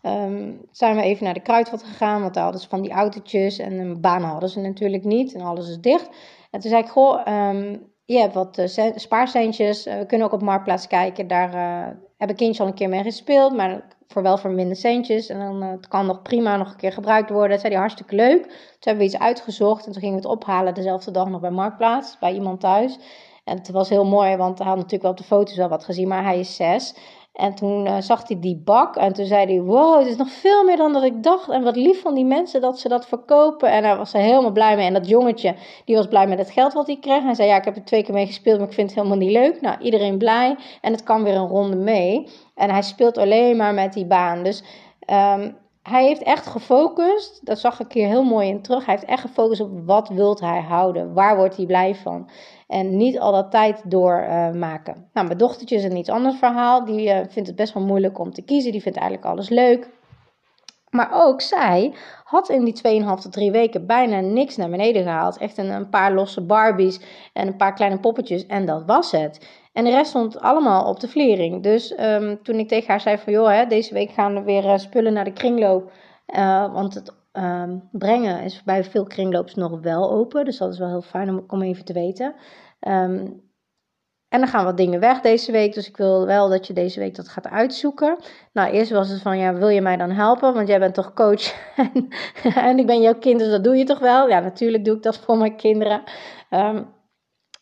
Um, 0.03 0.61
zijn 0.71 0.95
we 0.95 1.01
even 1.01 1.23
naar 1.25 1.33
de 1.33 1.41
kruidvat 1.41 1.83
gegaan, 1.83 2.21
want 2.21 2.33
daar 2.33 2.43
hadden 2.43 2.61
ze 2.61 2.69
van 2.69 2.81
die 2.81 2.91
autootjes 2.91 3.59
en 3.59 3.79
een 3.79 4.01
baan 4.01 4.21
hadden 4.21 4.49
ze 4.49 4.59
natuurlijk 4.59 5.03
niet 5.03 5.33
en 5.33 5.41
alles 5.41 5.69
is 5.69 5.79
dicht. 5.79 6.09
En 6.51 6.59
toen 6.59 6.69
zei 6.69 6.83
ik, 6.83 6.89
goh, 6.89 7.27
um, 7.27 7.90
je 8.11 8.19
hebt 8.19 8.33
wat 8.33 8.57
uh, 8.57 8.91
spaarcentjes, 8.95 9.87
uh, 9.87 9.97
we 9.97 10.05
kunnen 10.05 10.27
ook 10.27 10.33
op 10.33 10.41
Marktplaats 10.41 10.87
kijken, 10.87 11.27
daar 11.27 11.53
uh, 11.53 11.95
hebben 12.17 12.35
kindjes 12.35 12.59
al 12.59 12.67
een 12.67 12.73
keer 12.73 12.89
mee 12.89 13.03
gespeeld, 13.03 13.55
maar 13.55 13.83
voor 14.07 14.23
wel 14.23 14.37
voor 14.37 14.51
minder 14.51 14.75
centjes. 14.75 15.29
En 15.29 15.39
dan 15.39 15.61
het 15.61 15.87
kan 15.87 16.05
nog 16.05 16.21
prima 16.21 16.57
nog 16.57 16.71
een 16.71 16.77
keer 16.77 16.91
gebruikt 16.91 17.29
worden. 17.29 17.49
Dat 17.49 17.59
zei 17.59 17.75
hartstikke 17.75 18.15
leuk. 18.15 18.41
Toen 18.43 18.53
hebben 18.79 19.03
we 19.03 19.09
iets 19.09 19.19
uitgezocht 19.19 19.85
en 19.85 19.91
toen 19.91 20.01
gingen 20.01 20.21
we 20.21 20.27
het 20.27 20.31
ophalen 20.31 20.73
dezelfde 20.73 21.11
dag 21.11 21.29
nog 21.29 21.41
bij 21.41 21.51
Marktplaats, 21.51 22.17
bij 22.19 22.33
iemand 22.33 22.59
thuis. 22.59 22.99
En 23.43 23.57
het 23.57 23.69
was 23.69 23.89
heel 23.89 24.05
mooi, 24.05 24.35
want 24.35 24.57
hij 24.57 24.67
had 24.67 24.75
natuurlijk 24.75 25.03
wel 25.03 25.11
op 25.11 25.17
de 25.17 25.23
foto's 25.23 25.55
wel 25.55 25.69
wat 25.69 25.83
gezien, 25.83 26.07
maar 26.07 26.23
hij 26.23 26.39
is 26.39 26.55
zes. 26.55 26.95
En 27.33 27.55
toen 27.55 27.85
uh, 27.85 27.95
zag 27.99 28.27
hij 28.27 28.39
die 28.39 28.61
bak 28.65 28.95
en 28.95 29.13
toen 29.13 29.25
zei 29.25 29.45
hij: 29.45 29.61
Wow, 29.61 29.99
het 29.99 30.07
is 30.07 30.15
nog 30.15 30.29
veel 30.29 30.63
meer 30.63 30.77
dan 30.77 30.93
dat 30.93 31.03
ik 31.03 31.23
dacht. 31.23 31.49
En 31.49 31.63
wat 31.63 31.75
lief 31.75 32.01
van 32.01 32.13
die 32.13 32.25
mensen 32.25 32.61
dat 32.61 32.79
ze 32.79 32.87
dat 32.87 33.07
verkopen. 33.07 33.71
En 33.71 33.81
daar 33.81 33.97
was 33.97 34.13
hij 34.13 34.21
helemaal 34.21 34.51
blij 34.51 34.75
mee. 34.75 34.87
En 34.87 34.93
dat 34.93 35.07
jongetje, 35.07 35.55
die 35.85 35.95
was 35.95 36.07
blij 36.07 36.27
met 36.27 36.37
het 36.37 36.51
geld 36.51 36.73
wat 36.73 36.87
hij 36.87 36.97
kreeg. 36.99 37.23
Hij 37.23 37.33
zei: 37.33 37.47
Ja, 37.47 37.57
ik 37.57 37.65
heb 37.65 37.75
er 37.75 37.85
twee 37.85 38.03
keer 38.03 38.13
mee 38.13 38.25
gespeeld, 38.25 38.59
maar 38.59 38.67
ik 38.67 38.73
vind 38.73 38.89
het 38.89 38.97
helemaal 38.97 39.17
niet 39.17 39.31
leuk. 39.31 39.61
Nou, 39.61 39.79
iedereen 39.79 40.17
blij. 40.17 40.55
En 40.81 40.91
het 40.91 41.03
kan 41.03 41.23
weer 41.23 41.35
een 41.35 41.47
ronde 41.47 41.75
mee. 41.75 42.27
En 42.55 42.69
hij 42.69 42.81
speelt 42.81 43.17
alleen 43.17 43.57
maar 43.57 43.73
met 43.73 43.93
die 43.93 44.05
baan. 44.05 44.43
Dus 44.43 44.63
um, 45.07 45.59
hij 45.83 46.05
heeft 46.05 46.23
echt 46.23 46.47
gefocust, 46.47 47.45
dat 47.45 47.59
zag 47.59 47.79
ik 47.79 47.91
hier 47.91 48.07
heel 48.07 48.23
mooi 48.23 48.47
in 48.47 48.61
terug. 48.61 48.85
Hij 48.85 48.95
heeft 48.95 49.07
echt 49.07 49.21
gefocust 49.21 49.61
op 49.61 49.71
wat 49.85 50.09
wilt 50.09 50.39
hij 50.39 50.61
houden, 50.61 51.13
waar 51.13 51.35
wordt 51.35 51.57
hij 51.57 51.65
blij 51.65 51.95
van. 51.95 52.29
En 52.71 52.97
niet 52.97 53.19
al 53.19 53.31
dat 53.31 53.51
tijd 53.51 53.81
doormaken. 53.85 54.95
Uh, 54.97 55.03
nou, 55.13 55.27
mijn 55.27 55.37
dochtertje 55.37 55.75
is 55.75 55.83
een 55.83 55.97
iets 55.97 56.09
ander 56.09 56.33
verhaal. 56.33 56.85
Die 56.85 57.07
uh, 57.07 57.19
vindt 57.29 57.47
het 57.47 57.55
best 57.55 57.73
wel 57.73 57.83
moeilijk 57.83 58.19
om 58.19 58.33
te 58.33 58.41
kiezen. 58.41 58.71
Die 58.71 58.81
vindt 58.81 58.97
eigenlijk 58.97 59.27
alles 59.27 59.49
leuk. 59.49 59.89
Maar 60.89 61.09
ook 61.13 61.41
zij 61.41 61.93
had 62.23 62.49
in 62.49 62.63
die 62.63 63.03
2,5 63.03 63.07
tot 63.21 63.31
3 63.31 63.51
weken 63.51 63.85
bijna 63.85 64.19
niks 64.19 64.57
naar 64.57 64.69
beneden 64.69 65.03
gehaald. 65.03 65.37
Echt 65.37 65.57
een, 65.57 65.89
paar 65.89 66.13
losse 66.13 66.41
Barbies 66.41 66.99
en 67.33 67.47
een 67.47 67.55
paar 67.55 67.73
kleine 67.73 67.99
poppetjes 67.99 68.45
en 68.45 68.65
dat 68.65 68.83
was 68.85 69.11
het. 69.11 69.47
En 69.73 69.83
de 69.83 69.89
rest 69.89 70.09
stond 70.09 70.39
allemaal 70.39 70.85
op 70.87 70.99
de 70.99 71.07
vliering. 71.07 71.63
Dus 71.63 71.99
um, 71.99 72.43
toen 72.43 72.59
ik 72.59 72.67
tegen 72.67 72.87
haar 72.87 73.01
zei 73.01 73.17
van 73.17 73.33
joh, 73.33 73.49
hè, 73.49 73.65
deze 73.65 73.93
week 73.93 74.11
gaan 74.11 74.35
er 74.35 74.43
weer 74.43 74.65
uh, 74.65 74.77
spullen 74.77 75.13
naar 75.13 75.23
de 75.23 75.33
kringloop. 75.33 75.91
Want 76.71 76.93
het 76.93 77.20
um, 77.33 77.89
brengen 77.91 78.43
is 78.43 78.63
bij 78.63 78.83
veel 78.83 79.03
kringloops 79.03 79.55
nog 79.55 79.79
wel 79.81 80.11
open. 80.11 80.45
Dus 80.45 80.57
dat 80.57 80.73
is 80.73 80.79
wel 80.79 80.87
heel 80.87 81.01
fijn 81.01 81.49
om, 81.49 81.61
even 81.61 81.85
te 81.85 81.93
weten. 81.93 82.35
Um, 82.87 83.49
en 84.29 84.39
dan 84.39 84.47
gaan 84.47 84.65
wat 84.65 84.77
dingen 84.77 84.99
weg 84.99 85.21
deze 85.21 85.51
week. 85.51 85.73
Dus 85.73 85.87
ik 85.87 85.97
wil 85.97 86.25
wel 86.25 86.49
dat 86.49 86.67
je 86.67 86.73
deze 86.73 86.99
week 86.99 87.15
dat 87.15 87.27
gaat 87.27 87.47
uitzoeken. 87.47 88.17
Nou, 88.53 88.71
eerst 88.71 88.91
was 88.91 89.09
het 89.09 89.21
van, 89.21 89.37
ja, 89.37 89.53
wil 89.53 89.69
je 89.69 89.81
mij 89.81 89.97
dan 89.97 90.11
helpen? 90.11 90.53
Want 90.53 90.67
jij 90.67 90.79
bent 90.79 90.93
toch 90.93 91.13
coach 91.13 91.53
en, 91.93 92.07
en 92.55 92.79
ik 92.79 92.85
ben 92.85 93.01
jouw 93.01 93.15
kind, 93.15 93.39
dus 93.39 93.49
dat 93.49 93.63
doe 93.63 93.75
je 93.75 93.83
toch 93.83 93.99
wel? 93.99 94.29
Ja, 94.29 94.39
natuurlijk 94.39 94.85
doe 94.85 94.95
ik 94.95 95.03
dat 95.03 95.17
voor 95.17 95.37
mijn 95.37 95.55
kinderen. 95.55 96.03
Um, 96.49 96.93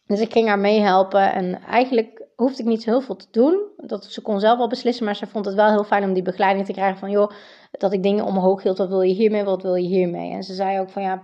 dus 0.05 0.19
ik 0.19 0.31
ging 0.31 0.47
haar 0.47 0.59
meehelpen 0.59 1.33
en 1.33 1.61
eigenlijk 1.61 2.18
hoefde 2.39 2.61
ik 2.61 2.67
niet 2.67 2.83
zo 2.83 2.89
heel 2.89 3.01
veel 3.01 3.15
te 3.15 3.27
doen. 3.31 3.61
Dat, 3.77 4.05
ze 4.05 4.21
kon 4.21 4.39
zelf 4.39 4.57
wel 4.57 4.67
beslissen, 4.67 5.05
maar 5.05 5.15
ze 5.15 5.27
vond 5.27 5.45
het 5.45 5.55
wel 5.55 5.69
heel 5.69 5.83
fijn 5.83 6.03
om 6.03 6.13
die 6.13 6.23
begeleiding 6.23 6.65
te 6.65 6.71
krijgen 6.71 6.97
van... 6.97 7.09
joh, 7.09 7.31
dat 7.71 7.93
ik 7.93 8.03
dingen 8.03 8.25
omhoog 8.25 8.63
hield, 8.63 8.77
wat 8.77 8.87
wil 8.87 9.01
je 9.01 9.13
hiermee, 9.13 9.43
wat 9.43 9.61
wil 9.61 9.75
je 9.75 9.87
hiermee? 9.87 10.31
En 10.31 10.43
ze 10.43 10.53
zei 10.53 10.79
ook 10.79 10.89
van, 10.89 11.01
ja, 11.01 11.23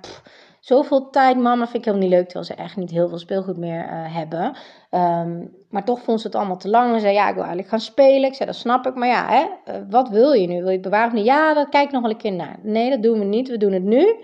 zoveel 0.60 1.10
tijd, 1.10 1.38
mama, 1.38 1.64
vind 1.64 1.78
ik 1.78 1.86
helemaal 1.86 2.08
niet 2.08 2.18
leuk, 2.18 2.26
terwijl 2.26 2.46
ze 2.46 2.54
echt 2.54 2.76
niet 2.76 2.92
heel 2.92 3.10
veel 3.10 3.18
speelgoed 3.18 3.58
meer 3.58 3.84
uh, 3.84 4.16
hebben. 4.16 4.56
Um, 4.92 5.56
maar 5.70 5.84
toch 5.84 6.02
vond 6.02 6.22
ze 6.22 6.28
het 6.28 6.36
allemaal 6.36 6.58
te 6.58 6.70
lang. 6.70 6.94
En 6.94 7.00
zei, 7.00 7.14
ja, 7.14 7.28
ik 7.28 7.34
wil 7.34 7.44
eigenlijk 7.44 7.70
gaan 7.70 7.80
spelen. 7.80 8.30
Ik 8.30 8.36
zei, 8.36 8.50
dat 8.50 8.60
snap 8.60 8.86
ik, 8.86 8.96
maar 8.96 9.08
ja, 9.08 9.28
hè, 9.28 9.74
uh, 9.74 9.82
wat 9.90 10.10
wil 10.10 10.32
je 10.32 10.48
nu? 10.48 10.62
Wil 10.62 10.72
je 10.72 10.80
bewaren? 10.80 11.24
Ja, 11.24 11.54
dat 11.54 11.70
kijk 11.70 11.86
ik 11.86 11.92
nog 11.92 12.02
wel 12.02 12.12
een 12.12 12.18
keer 12.18 12.34
naar. 12.34 12.60
Nee, 12.62 12.90
dat 12.90 13.04
doen 13.04 13.20
we 13.20 13.26
niet, 13.26 13.50
we 13.50 13.58
doen 13.58 13.72
het 13.72 13.84
nu. 13.84 14.16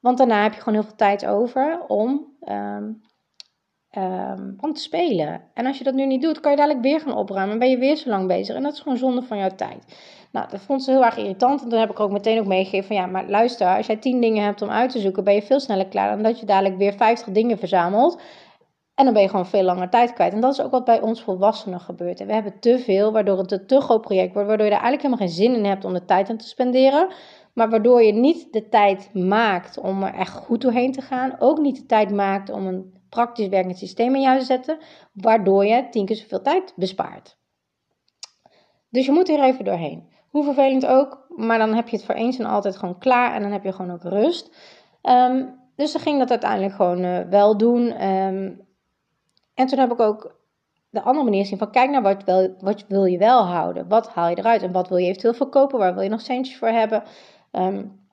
Want 0.00 0.18
daarna 0.18 0.42
heb 0.42 0.52
je 0.52 0.58
gewoon 0.58 0.74
heel 0.74 0.88
veel 0.88 0.96
tijd 0.96 1.26
over 1.26 1.84
om... 1.86 2.36
Um, 2.48 3.02
um, 3.96 4.56
om 4.60 4.72
te 4.72 4.80
spelen. 4.80 5.40
En 5.54 5.66
als 5.66 5.78
je 5.78 5.84
dat 5.84 5.94
nu 5.94 6.06
niet 6.06 6.22
doet, 6.22 6.40
kan 6.40 6.50
je 6.50 6.56
dadelijk 6.56 6.82
weer 6.82 7.00
gaan 7.00 7.16
opruimen. 7.16 7.52
En 7.52 7.58
ben 7.58 7.70
je 7.70 7.78
weer 7.78 7.96
zo 7.96 8.08
lang 8.08 8.26
bezig. 8.26 8.56
En 8.56 8.62
dat 8.62 8.72
is 8.72 8.80
gewoon 8.80 8.98
zonde 8.98 9.22
van 9.22 9.38
jouw 9.38 9.54
tijd. 9.56 9.84
Nou, 10.32 10.48
dat 10.50 10.60
vond 10.60 10.82
ze 10.82 10.90
heel 10.90 11.04
erg 11.04 11.16
irritant. 11.16 11.62
En 11.62 11.68
toen 11.68 11.78
heb 11.78 11.90
ik 11.90 12.00
ook 12.00 12.10
meteen 12.10 12.38
ook 12.38 12.46
meegegeven 12.46 12.86
van 12.86 12.96
ja, 12.96 13.06
maar 13.06 13.28
luister, 13.28 13.76
als 13.76 13.86
jij 13.86 13.96
tien 13.96 14.20
dingen 14.20 14.44
hebt 14.44 14.62
om 14.62 14.70
uit 14.70 14.90
te 14.90 15.00
zoeken, 15.00 15.24
ben 15.24 15.34
je 15.34 15.42
veel 15.42 15.60
sneller 15.60 15.86
klaar 15.86 16.08
dan 16.08 16.22
dat 16.22 16.40
je 16.40 16.46
dadelijk 16.46 16.76
weer 16.76 16.92
50 16.92 17.32
dingen 17.32 17.58
verzamelt. 17.58 18.20
En 18.94 19.04
dan 19.04 19.14
ben 19.14 19.22
je 19.22 19.28
gewoon 19.28 19.46
veel 19.46 19.62
langer 19.62 19.90
tijd 19.90 20.12
kwijt. 20.12 20.32
En 20.32 20.40
dat 20.40 20.52
is 20.52 20.60
ook 20.60 20.70
wat 20.70 20.84
bij 20.84 21.00
ons 21.00 21.22
volwassenen 21.22 21.80
gebeurt. 21.80 22.20
En 22.20 22.26
we 22.26 22.32
hebben 22.32 22.60
te 22.60 22.78
veel, 22.78 23.12
waardoor 23.12 23.38
het 23.38 23.52
een 23.52 23.66
te 23.66 23.80
groot 23.80 24.00
project 24.00 24.32
wordt, 24.32 24.48
waardoor 24.48 24.66
je 24.66 24.72
er 24.72 24.80
eigenlijk 24.80 25.02
helemaal 25.02 25.26
geen 25.26 25.36
zin 25.36 25.54
in 25.54 25.64
hebt 25.64 25.84
om 25.84 25.92
de 25.92 26.04
tijd 26.04 26.30
aan 26.30 26.36
te 26.36 26.48
spenderen. 26.48 27.08
Maar 27.54 27.70
waardoor 27.70 28.02
je 28.02 28.12
niet 28.12 28.52
de 28.52 28.68
tijd 28.68 29.10
maakt 29.12 29.78
om 29.78 30.02
er 30.02 30.14
echt 30.14 30.32
goed 30.32 30.60
doorheen 30.60 30.92
te 30.92 31.00
gaan. 31.00 31.36
Ook 31.38 31.58
niet 31.58 31.76
de 31.76 31.86
tijd 31.86 32.10
maakt 32.10 32.50
om 32.50 32.66
een 32.66 32.93
praktisch 33.14 33.48
werkend 33.48 33.78
systeem 33.78 34.14
in 34.14 34.20
jou 34.20 34.38
te 34.38 34.44
zetten, 34.44 34.78
waardoor 35.12 35.64
je 35.64 35.88
tien 35.88 36.06
keer 36.06 36.16
zoveel 36.16 36.42
tijd 36.42 36.72
bespaart. 36.76 37.36
Dus 38.90 39.06
je 39.06 39.12
moet 39.12 39.28
er 39.28 39.42
even 39.42 39.64
doorheen. 39.64 40.08
Hoe 40.30 40.44
vervelend 40.44 40.86
ook, 40.86 41.26
maar 41.28 41.58
dan 41.58 41.74
heb 41.74 41.88
je 41.88 41.96
het 41.96 42.04
voor 42.04 42.14
eens 42.14 42.38
en 42.38 42.44
altijd 42.44 42.76
gewoon 42.76 42.98
klaar 42.98 43.34
en 43.34 43.42
dan 43.42 43.52
heb 43.52 43.64
je 43.64 43.72
gewoon 43.72 43.92
ook 43.92 44.02
rust. 44.02 44.56
Um, 45.02 45.60
dus 45.76 45.92
ze 45.92 45.98
ging 45.98 46.18
dat 46.18 46.30
uiteindelijk 46.30 46.74
gewoon 46.74 47.04
uh, 47.04 47.20
wel 47.20 47.56
doen. 47.56 48.08
Um, 48.08 48.66
en 49.54 49.66
toen 49.66 49.78
heb 49.78 49.92
ik 49.92 50.00
ook 50.00 50.36
de 50.90 51.02
andere 51.02 51.24
manier 51.24 51.46
zien 51.46 51.58
van 51.58 51.70
kijk 51.70 51.90
naar 51.90 52.02
wat, 52.02 52.24
wel, 52.24 52.54
wat 52.58 52.84
wil 52.88 53.04
je 53.04 53.18
wel 53.18 53.42
houden. 53.42 53.88
Wat 53.88 54.08
haal 54.08 54.28
je 54.28 54.38
eruit 54.38 54.62
en 54.62 54.72
wat 54.72 54.88
wil 54.88 54.96
je 54.96 55.06
eventueel 55.06 55.34
verkopen? 55.34 55.78
Waar 55.78 55.94
wil 55.94 56.02
je 56.02 56.08
nog 56.08 56.20
centjes 56.20 56.58
voor 56.58 56.68
hebben? 56.68 57.02
Um, 57.52 58.03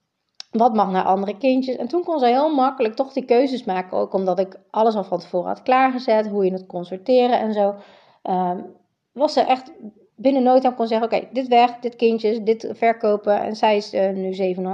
wat 0.51 0.73
mag 0.73 0.91
naar 0.91 1.03
andere 1.03 1.37
kindjes? 1.37 1.75
En 1.75 1.87
toen 1.87 2.03
kon 2.03 2.19
zij 2.19 2.31
heel 2.31 2.55
makkelijk 2.55 2.95
toch 2.95 3.13
die 3.13 3.25
keuzes 3.25 3.63
maken. 3.63 3.97
Ook 3.97 4.13
omdat 4.13 4.39
ik 4.39 4.59
alles 4.69 4.95
al 4.95 5.03
van 5.03 5.19
tevoren 5.19 5.47
had 5.47 5.61
klaargezet. 5.61 6.27
Hoe 6.27 6.45
je 6.45 6.51
het 6.51 6.65
kon 6.65 6.85
sorteren 6.85 7.39
en 7.39 7.53
zo. 7.53 7.75
Um, 8.23 8.75
was 9.11 9.33
ze 9.33 9.41
echt 9.41 9.71
binnen 10.15 10.43
nooit 10.43 10.65
aan 10.65 10.75
kon 10.75 10.87
zeggen: 10.87 11.07
Oké, 11.07 11.27
dit 11.31 11.47
weg, 11.47 11.79
dit 11.79 11.95
kindjes, 11.95 12.39
dit 12.39 12.69
verkopen. 12.71 13.41
En 13.41 13.55
zij 13.55 13.75
is 13.75 13.93
uh, 13.93 14.09
nu 14.09 14.55
7,5. 14.55 14.61
Um, 14.61 14.67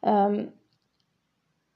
ehm, 0.00 0.44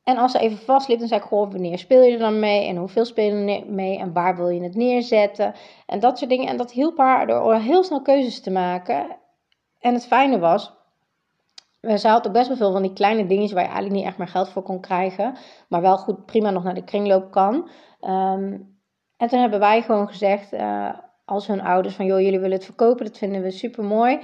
en 0.05 0.17
als 0.17 0.33
ze 0.33 0.39
even 0.39 0.59
vastliep, 0.59 0.99
dan 0.99 1.09
zei 1.09 1.21
ik: 1.21 1.27
Goh, 1.27 1.51
wanneer 1.51 1.79
speel 1.79 2.03
je 2.03 2.13
er 2.13 2.19
dan 2.19 2.39
mee? 2.39 2.67
En 2.67 2.77
hoeveel 2.77 3.05
speel 3.05 3.25
je 3.25 3.61
er 3.61 3.73
mee? 3.73 3.99
En 3.99 4.13
waar 4.13 4.37
wil 4.37 4.49
je 4.49 4.63
het 4.63 4.75
neerzetten? 4.75 5.55
En 5.87 6.01
dat 6.01 6.19
soort 6.19 6.31
dingen. 6.31 6.49
En 6.49 6.57
dat 6.57 6.73
hielp 6.73 6.99
haar 6.99 7.27
door 7.27 7.55
heel 7.55 7.85
snel 7.85 8.03
keuzes 8.03 8.41
te 8.41 8.51
maken. 8.51 9.17
En 9.79 9.95
het 9.95 10.07
fijne 10.07 10.39
was 10.39 10.80
ze 11.81 12.09
had 12.09 12.27
ook 12.27 12.33
best 12.33 12.49
wel 12.49 12.57
veel 12.57 12.73
van 12.73 12.83
die 12.83 12.93
kleine 12.93 13.27
dingetjes 13.27 13.53
waar 13.53 13.63
je 13.63 13.69
eigenlijk 13.69 13.99
niet 13.99 14.09
echt 14.09 14.19
meer 14.19 14.29
geld 14.29 14.49
voor 14.49 14.63
kon 14.63 14.81
krijgen. 14.81 15.35
Maar 15.69 15.81
wel 15.81 15.97
goed 15.99 16.27
prima 16.27 16.51
nog 16.51 16.65
naar 16.65 16.75
de 16.75 16.85
kringloop 16.85 17.31
kan. 17.31 17.55
Um, 18.01 18.79
en 19.17 19.29
toen 19.29 19.41
hebben 19.41 19.61
wij 19.61 19.83
gewoon 19.83 20.09
gezegd, 20.09 20.53
uh, 20.53 20.89
als 21.25 21.47
hun 21.47 21.61
ouders, 21.61 21.95
van 21.95 22.07
joh, 22.07 22.21
jullie 22.21 22.39
willen 22.39 22.57
het 22.57 22.65
verkopen, 22.65 23.05
dat 23.05 23.19
vinden 23.19 23.43
we 23.43 23.51
super 23.51 23.85
mooi. 23.85 24.15
Uh, 24.15 24.23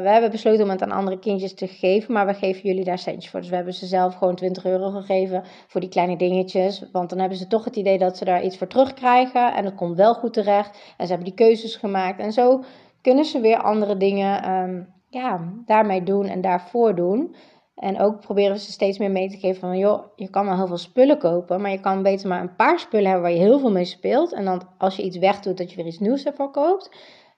we 0.00 0.08
hebben 0.08 0.30
besloten 0.30 0.64
om 0.64 0.70
het 0.70 0.82
aan 0.82 0.90
andere 0.90 1.18
kindjes 1.18 1.54
te 1.54 1.66
geven, 1.66 2.12
maar 2.12 2.26
we 2.26 2.34
geven 2.34 2.62
jullie 2.62 2.84
daar 2.84 2.98
centjes 2.98 3.30
voor. 3.30 3.40
Dus 3.40 3.48
we 3.48 3.56
hebben 3.56 3.74
ze 3.74 3.86
zelf 3.86 4.14
gewoon 4.14 4.34
20 4.34 4.64
euro 4.64 4.90
gegeven 4.90 5.42
voor 5.66 5.80
die 5.80 5.90
kleine 5.90 6.16
dingetjes. 6.16 6.84
Want 6.92 7.10
dan 7.10 7.18
hebben 7.18 7.38
ze 7.38 7.46
toch 7.46 7.64
het 7.64 7.76
idee 7.76 7.98
dat 7.98 8.16
ze 8.16 8.24
daar 8.24 8.42
iets 8.42 8.58
voor 8.58 8.66
terugkrijgen. 8.66 9.54
En 9.54 9.64
dat 9.64 9.74
komt 9.74 9.96
wel 9.96 10.14
goed 10.14 10.32
terecht. 10.32 10.94
En 10.96 11.06
ze 11.06 11.12
hebben 11.12 11.34
die 11.36 11.46
keuzes 11.46 11.76
gemaakt. 11.76 12.20
En 12.20 12.32
zo 12.32 12.64
kunnen 13.02 13.24
ze 13.24 13.40
weer 13.40 13.62
andere 13.62 13.96
dingen 13.96 14.50
um, 14.50 14.94
ja, 15.08 15.52
daarmee 15.66 16.02
doen 16.02 16.26
en 16.26 16.40
daarvoor 16.40 16.94
doen. 16.94 17.34
En 17.74 18.00
ook 18.00 18.20
proberen 18.20 18.52
we 18.52 18.58
ze 18.58 18.72
steeds 18.72 18.98
meer 18.98 19.10
mee 19.10 19.30
te 19.30 19.38
geven 19.38 19.60
van, 19.60 19.78
joh, 19.78 20.02
je 20.16 20.30
kan 20.30 20.46
wel 20.46 20.56
heel 20.56 20.66
veel 20.66 20.76
spullen 20.76 21.18
kopen, 21.18 21.60
maar 21.60 21.70
je 21.70 21.80
kan 21.80 22.02
beter 22.02 22.28
maar 22.28 22.40
een 22.40 22.56
paar 22.56 22.78
spullen 22.78 23.04
hebben 23.04 23.22
waar 23.22 23.32
je 23.38 23.44
heel 23.44 23.58
veel 23.58 23.70
mee 23.70 23.84
speelt. 23.84 24.32
En 24.32 24.44
dan 24.44 24.62
als 24.78 24.96
je 24.96 25.02
iets 25.02 25.18
wegdoet, 25.18 25.58
dat 25.58 25.70
je 25.70 25.76
weer 25.76 25.86
iets 25.86 25.98
nieuws 25.98 26.24
ervoor 26.24 26.50
koopt. 26.50 26.90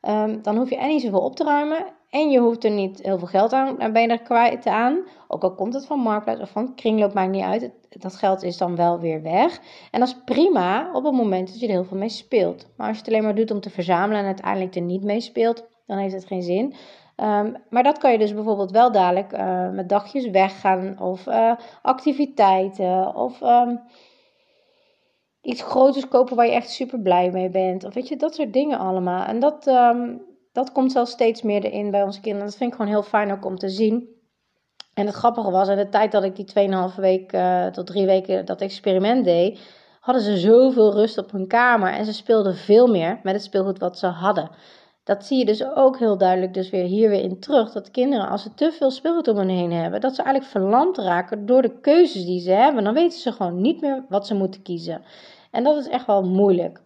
Um, 0.03 0.43
dan 0.43 0.57
hoef 0.57 0.71
je 0.71 0.77
en 0.77 0.89
niet 0.89 1.03
zoveel 1.03 1.21
op 1.21 1.37
te 1.37 1.45
ruimen 1.45 1.87
en 2.11 2.31
je 2.31 2.39
hoeft 2.39 2.65
er 2.65 2.71
niet 2.71 3.03
heel 3.03 3.19
veel 3.19 3.27
geld 3.27 3.53
aan, 3.53 3.77
ben 3.77 4.03
je 4.03 4.09
er 4.09 4.23
kwijt 4.23 4.67
aan. 4.67 5.05
Ook 5.29 5.43
al 5.43 5.55
komt 5.55 5.75
het 5.75 5.87
van 5.87 5.99
Marktplaats 5.99 6.41
of 6.41 6.51
van 6.51 6.75
Kringloop, 6.75 7.15
maakt 7.15 7.31
niet 7.31 7.43
uit. 7.43 7.71
Dat 7.89 8.17
geld 8.17 8.43
is 8.43 8.57
dan 8.57 8.77
wel 8.77 9.01
weer 9.01 9.23
weg. 9.23 9.61
En 9.91 10.01
dat 10.01 10.09
is 10.09 10.21
prima 10.25 10.91
op 10.93 11.05
het 11.05 11.15
moment 11.15 11.49
dat 11.49 11.61
je 11.61 11.67
er 11.67 11.73
heel 11.73 11.85
veel 11.85 11.97
mee 11.97 12.09
speelt. 12.09 12.67
Maar 12.77 12.87
als 12.89 12.97
je 12.97 13.03
het 13.03 13.13
alleen 13.13 13.25
maar 13.25 13.35
doet 13.35 13.51
om 13.51 13.61
te 13.61 13.71
verzamelen 13.71 14.21
en 14.21 14.27
uiteindelijk 14.27 14.75
er 14.75 14.83
niet 14.83 15.05
mee 15.05 15.21
speelt, 15.21 15.67
dan 15.87 15.99
heeft 15.99 16.15
het 16.15 16.27
geen 16.27 16.43
zin. 16.43 16.75
Um, 17.23 17.57
maar 17.71 17.83
dat 17.83 17.99
kan 17.99 18.13
je 18.13 18.19
dus 18.19 18.35
bijvoorbeeld 18.35 18.71
wel 18.71 18.93
dadelijk 18.93 19.33
uh, 19.33 19.71
met 19.71 19.89
dagjes 19.89 20.31
weggaan 20.31 21.01
of 21.01 21.27
uh, 21.27 21.53
activiteiten 21.83 23.15
of 23.15 23.41
um, 23.41 23.81
iets 25.41 25.63
groters 25.63 26.09
kopen 26.09 26.37
waar 26.37 26.47
je 26.47 26.53
echt 26.53 26.71
super 26.71 27.01
blij 27.01 27.31
mee 27.31 27.51
bent. 27.51 27.85
Of 27.85 27.95
weet 27.95 28.09
je, 28.09 28.17
dat 28.17 28.35
soort 28.35 28.53
dingen 28.53 28.79
allemaal. 28.79 29.25
En 29.25 29.41
dat, 29.41 29.67
um, 29.67 30.23
dat 30.53 30.73
komt 30.73 30.93
zelfs 30.93 31.11
steeds 31.11 31.43
meer 31.43 31.65
erin 31.65 31.91
bij 31.91 32.03
onze 32.03 32.21
kinderen. 32.21 32.47
Dat 32.47 32.57
vind 32.57 32.71
ik 32.71 32.77
gewoon 32.77 32.93
heel 32.93 33.03
fijn 33.03 33.33
ook 33.33 33.45
om 33.45 33.57
te 33.57 33.69
zien. 33.69 34.09
En 34.95 35.07
het 35.07 35.15
grappige 35.15 35.51
was, 35.51 35.69
in 35.69 35.77
de 35.77 35.89
tijd 35.89 36.13
dat 36.13 36.25
ik 36.25 36.37
die 36.37 36.69
2,5 36.91 36.95
week 36.97 37.33
uh, 37.33 37.67
tot 37.67 37.87
drie 37.87 38.07
weken 38.07 38.45
dat 38.45 38.61
experiment 38.61 39.25
deed, 39.25 39.61
hadden 40.01 40.23
ze 40.23 40.37
zoveel 40.37 40.93
rust 40.93 41.19
op 41.19 41.31
hun 41.31 41.47
kamer. 41.47 41.93
En 41.93 42.05
ze 42.05 42.13
speelden 42.13 42.57
veel 42.57 42.87
meer 42.87 43.21
met 43.23 43.35
het 43.35 43.43
speelgoed 43.43 43.79
wat 43.79 43.99
ze 43.99 44.07
hadden 44.07 44.51
dat 45.09 45.25
zie 45.25 45.39
je 45.39 45.45
dus 45.45 45.65
ook 45.65 45.99
heel 45.99 46.19
duidelijk 46.19 46.55
dus 46.55 46.71
weer 46.71 46.85
hier 46.85 47.09
weer 47.09 47.23
in 47.23 47.41
terug. 47.41 47.73
Dat 47.73 47.91
kinderen, 47.91 48.29
als 48.29 48.43
ze 48.43 48.55
te 48.55 48.73
veel 48.73 48.91
speelgoed 48.91 49.29
om 49.29 49.37
hen 49.37 49.49
heen 49.49 49.73
hebben, 49.73 50.01
dat 50.01 50.15
ze 50.15 50.23
eigenlijk 50.23 50.53
verlamd 50.53 50.99
raken 50.99 51.47
door 51.47 51.63
de 51.63 51.81
keuzes 51.81 52.25
die 52.25 52.41
ze 52.41 52.51
hebben. 52.51 52.85
Dan 52.85 52.95
weten 52.95 53.19
ze 53.19 53.33
gewoon 53.33 53.61
niet 53.61 53.81
meer 53.81 54.05
wat 54.09 54.27
ze 54.27 54.35
moeten 54.35 54.63
kiezen. 54.63 55.03
En 55.51 55.65
dat 55.65 55.77
is 55.77 55.89
echt 55.89 56.07
wel 56.07 56.23
moeilijk. 56.23 56.81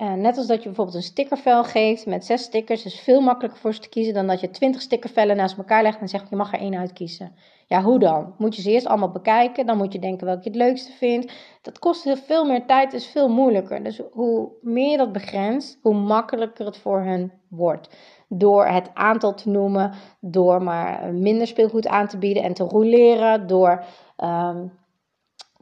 En 0.00 0.20
net 0.20 0.36
als 0.36 0.46
dat 0.46 0.58
je 0.58 0.64
bijvoorbeeld 0.64 0.96
een 0.96 1.02
stickervel 1.02 1.64
geeft 1.64 2.06
met 2.06 2.24
zes 2.24 2.42
stickers, 2.42 2.84
is 2.84 3.00
veel 3.00 3.20
makkelijker 3.20 3.60
voor 3.60 3.74
ze 3.74 3.80
te 3.80 3.88
kiezen 3.88 4.14
dan 4.14 4.26
dat 4.26 4.40
je 4.40 4.50
twintig 4.50 4.80
stickervellen 4.80 5.36
naast 5.36 5.58
elkaar 5.58 5.82
legt 5.82 6.00
en 6.00 6.08
zegt 6.08 6.30
je 6.30 6.36
mag 6.36 6.52
er 6.52 6.58
één 6.58 6.76
uitkiezen. 6.76 7.32
Ja, 7.66 7.82
hoe 7.82 7.98
dan? 7.98 8.34
Moet 8.38 8.56
je 8.56 8.62
ze 8.62 8.70
eerst 8.70 8.86
allemaal 8.86 9.10
bekijken, 9.10 9.66
dan 9.66 9.76
moet 9.76 9.92
je 9.92 9.98
denken 9.98 10.26
welke 10.26 10.42
je 10.42 10.48
het 10.48 10.58
leukste 10.58 10.92
vindt. 10.92 11.32
Dat 11.62 11.78
kost 11.78 12.16
veel 12.26 12.44
meer 12.44 12.66
tijd, 12.66 12.92
is 12.92 13.06
veel 13.06 13.28
moeilijker. 13.28 13.84
Dus 13.84 14.00
hoe 14.10 14.50
meer 14.60 14.90
je 14.90 14.96
dat 14.96 15.12
begrenst, 15.12 15.78
hoe 15.82 15.94
makkelijker 15.94 16.66
het 16.66 16.78
voor 16.78 17.02
hen 17.02 17.32
wordt. 17.48 17.96
Door 18.28 18.66
het 18.66 18.90
aantal 18.94 19.34
te 19.34 19.50
noemen, 19.50 19.92
door 20.20 20.62
maar 20.62 21.14
minder 21.14 21.46
speelgoed 21.46 21.86
aan 21.86 22.08
te 22.08 22.18
bieden 22.18 22.42
en 22.42 22.54
te 22.54 22.64
roleren, 22.64 23.46
door 23.46 23.84
um, 24.16 24.72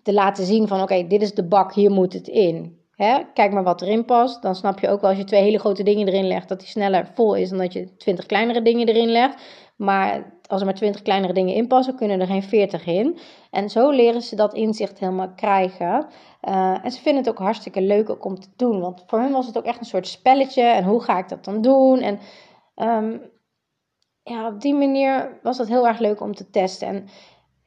te 0.03 0.13
laten 0.13 0.45
zien 0.45 0.69
van 0.69 0.83
oké, 0.83 1.07
dit 1.07 1.23
is 1.23 1.35
de 1.35 1.45
bak, 1.45 1.75
hier 1.75 1.91
moet 1.91 2.13
het 2.13 2.29
in. 2.29 2.78
Hè, 2.99 3.19
kijk 3.35 3.53
maar 3.53 3.63
wat 3.63 3.83
erin 3.83 4.05
past. 4.05 4.43
Dan 4.43 4.55
snap 4.55 4.79
je 4.81 4.89
ook 4.89 5.01
wel 5.01 5.11
als 5.11 5.19
je 5.19 5.25
twee 5.25 5.43
hele 5.43 5.59
grote 5.59 5.83
dingen 5.83 6.09
erin 6.09 6.27
legt, 6.27 6.49
dat 6.49 6.59
die 6.59 6.69
sneller 6.69 7.11
vol 7.15 7.35
is 7.35 7.49
dan 7.49 7.59
dat 7.59 7.73
je 7.73 7.97
twintig 7.97 8.27
kleinere 8.27 8.63
dingen 8.63 8.89
erin 8.89 9.09
legt. 9.09 9.43
Maar 9.77 10.39
als 10.47 10.61
er 10.61 10.67
maar 10.67 10.75
twintig 10.75 11.03
kleinere 11.03 11.33
dingen 11.33 11.55
in 11.55 11.67
passen, 11.67 11.97
kunnen 11.97 12.21
er 12.21 12.27
geen 12.27 12.43
veertig 12.43 12.87
in. 12.87 13.19
En 13.51 13.71
zo 13.71 13.91
leren 13.91 14.23
ze 14.23 14.37
dat 14.37 14.55
inzicht 14.55 14.99
helemaal 14.99 15.33
krijgen. 15.35 16.07
Uh, 16.49 16.85
en 16.85 16.91
ze 16.91 17.01
vinden 17.01 17.23
het 17.23 17.33
ook 17.33 17.39
hartstikke 17.39 17.81
leuk 17.83 18.25
om 18.25 18.41
te 18.41 18.49
doen. 18.57 18.81
Want 18.81 19.05
voor 19.07 19.21
hen 19.21 19.33
was 19.33 19.47
het 19.47 19.59
ook 19.59 19.65
echt 19.65 19.81
een 19.81 19.87
soort 19.87 20.07
spelletje. 20.07 20.63
En 20.63 20.85
hoe 20.85 21.03
ga 21.03 21.19
ik 21.19 21.29
dat 21.29 21.45
dan 21.45 21.63
doen? 21.63 22.01
En 22.01 22.19
um, 22.77 23.21
ja, 24.23 24.49
op 24.49 24.61
die 24.61 24.75
manier 24.75 25.39
was 25.43 25.57
dat 25.57 25.69
heel 25.69 25.87
erg 25.87 25.99
leuk 25.99 26.21
om 26.21 26.35
te 26.35 26.51
testen. 26.51 26.89
En 26.89 27.09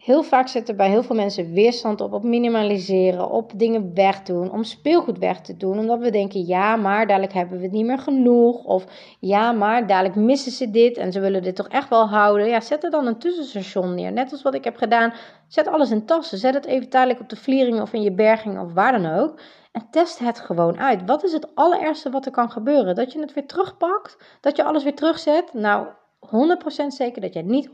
Heel 0.01 0.23
vaak 0.23 0.47
zit 0.47 0.69
er 0.69 0.75
bij 0.75 0.89
heel 0.89 1.03
veel 1.03 1.15
mensen 1.15 1.53
weerstand 1.53 2.01
op, 2.01 2.13
op 2.13 2.23
minimaliseren, 2.23 3.29
op 3.29 3.51
dingen 3.55 3.93
wegdoen, 3.93 4.51
om 4.51 4.63
speelgoed 4.63 5.17
weg 5.17 5.41
te 5.41 5.57
doen. 5.57 5.79
Omdat 5.79 5.99
we 5.99 6.11
denken, 6.11 6.45
ja, 6.45 6.75
maar 6.75 7.07
dadelijk 7.07 7.33
hebben 7.33 7.57
we 7.57 7.63
het 7.63 7.73
niet 7.73 7.85
meer 7.85 7.99
genoeg. 7.99 8.63
Of 8.63 8.85
ja, 9.19 9.51
maar 9.51 9.87
dadelijk 9.87 10.15
missen 10.15 10.51
ze 10.51 10.71
dit 10.71 10.97
en 10.97 11.11
ze 11.11 11.19
willen 11.19 11.43
dit 11.43 11.55
toch 11.55 11.67
echt 11.67 11.89
wel 11.89 12.07
houden. 12.07 12.47
Ja, 12.47 12.59
zet 12.59 12.83
er 12.83 12.89
dan 12.89 13.07
een 13.07 13.17
tussenstation 13.17 13.95
neer. 13.95 14.11
Net 14.11 14.31
als 14.31 14.41
wat 14.41 14.53
ik 14.53 14.63
heb 14.63 14.75
gedaan. 14.75 15.13
Zet 15.47 15.67
alles 15.67 15.91
in 15.91 16.05
tassen. 16.05 16.37
Zet 16.37 16.53
het 16.53 16.65
even 16.65 16.89
tijdelijk 16.89 17.19
op 17.19 17.29
de 17.29 17.35
vliering 17.35 17.81
of 17.81 17.93
in 17.93 18.01
je 18.01 18.11
berging 18.11 18.59
of 18.59 18.73
waar 18.73 19.01
dan 19.01 19.19
ook. 19.19 19.39
En 19.71 19.87
test 19.91 20.19
het 20.19 20.39
gewoon 20.39 20.79
uit. 20.79 21.05
Wat 21.05 21.23
is 21.23 21.33
het 21.33 21.55
allerergste 21.55 22.09
wat 22.09 22.25
er 22.25 22.31
kan 22.31 22.51
gebeuren? 22.51 22.95
Dat 22.95 23.13
je 23.13 23.19
het 23.19 23.33
weer 23.33 23.47
terugpakt? 23.47 24.17
Dat 24.39 24.55
je 24.55 24.63
alles 24.63 24.83
weer 24.83 24.95
terugzet? 24.95 25.53
Nou, 25.53 25.87
100% 26.25 26.87
zeker 26.87 27.21
dat 27.21 27.33
je 27.33 27.41
niet 27.41 27.69
100% 27.69 27.73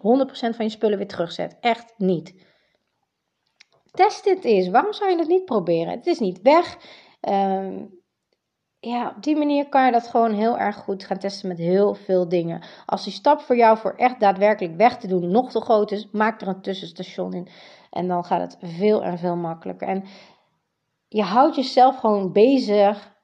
van 0.56 0.66
je 0.66 0.70
spullen 0.70 0.98
weer 0.98 1.08
terugzet. 1.08 1.58
Echt 1.60 1.94
niet. 1.98 2.34
Test 3.92 4.24
dit 4.24 4.44
eens. 4.44 4.68
Waarom 4.68 4.94
zou 4.94 5.12
je 5.12 5.18
het 5.18 5.28
niet 5.28 5.46
proberen? 5.46 5.94
Het 5.94 6.06
is 6.06 6.20
niet 6.20 6.42
weg. 6.42 6.78
Ehm, 7.20 7.86
ja, 8.80 9.14
op 9.16 9.24
die 9.24 9.36
manier 9.36 9.70
kan 9.70 9.86
je 9.86 9.92
dat 9.92 10.08
gewoon 10.08 10.34
heel 10.34 10.58
erg 10.58 10.76
goed 10.76 11.04
gaan 11.04 11.18
testen 11.18 11.48
met 11.48 11.58
heel 11.58 11.94
veel 11.94 12.30
dingen. 12.30 12.64
Als 12.86 13.04
die 13.04 13.14
stap 13.14 13.42
voor 13.42 13.56
jou 13.56 13.78
voor 13.78 13.94
echt 13.96 14.20
daadwerkelijk 14.20 14.76
weg 14.76 14.98
te 14.98 15.08
doen 15.08 15.32
nog 15.32 15.52
te 15.52 15.62
groot 15.62 15.92
is, 15.92 16.10
maak 16.12 16.42
er 16.42 16.48
een 16.48 16.62
tussenstation 16.62 17.34
in. 17.34 17.48
En 17.90 18.08
dan 18.08 18.24
gaat 18.24 18.42
het 18.42 18.58
veel 18.76 19.04
en 19.04 19.18
veel 19.18 19.36
makkelijker. 19.36 19.88
En 19.88 20.04
je 21.08 21.22
houdt 21.24 21.56
jezelf 21.56 21.98
gewoon 21.98 22.32
bezig 22.32 23.17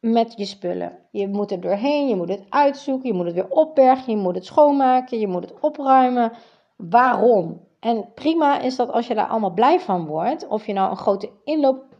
met 0.00 0.34
je 0.36 0.44
spullen. 0.44 0.98
Je 1.10 1.28
moet 1.28 1.50
er 1.50 1.60
doorheen, 1.60 2.08
je 2.08 2.16
moet 2.16 2.28
het 2.28 2.46
uitzoeken, 2.48 3.08
je 3.08 3.14
moet 3.14 3.26
het 3.26 3.34
weer 3.34 3.48
opbergen, 3.48 4.12
je 4.12 4.18
moet 4.18 4.34
het 4.34 4.44
schoonmaken, 4.44 5.18
je 5.18 5.28
moet 5.28 5.42
het 5.42 5.60
opruimen. 5.60 6.32
Waarom? 6.76 7.60
En 7.80 8.12
prima 8.14 8.60
is 8.60 8.76
dat 8.76 8.90
als 8.90 9.06
je 9.06 9.14
daar 9.14 9.26
allemaal 9.26 9.54
blij 9.54 9.80
van 9.80 10.06
wordt. 10.06 10.46
Of 10.46 10.66
je 10.66 10.72
nou 10.72 10.90
een 10.90 10.96
grote 10.96 11.30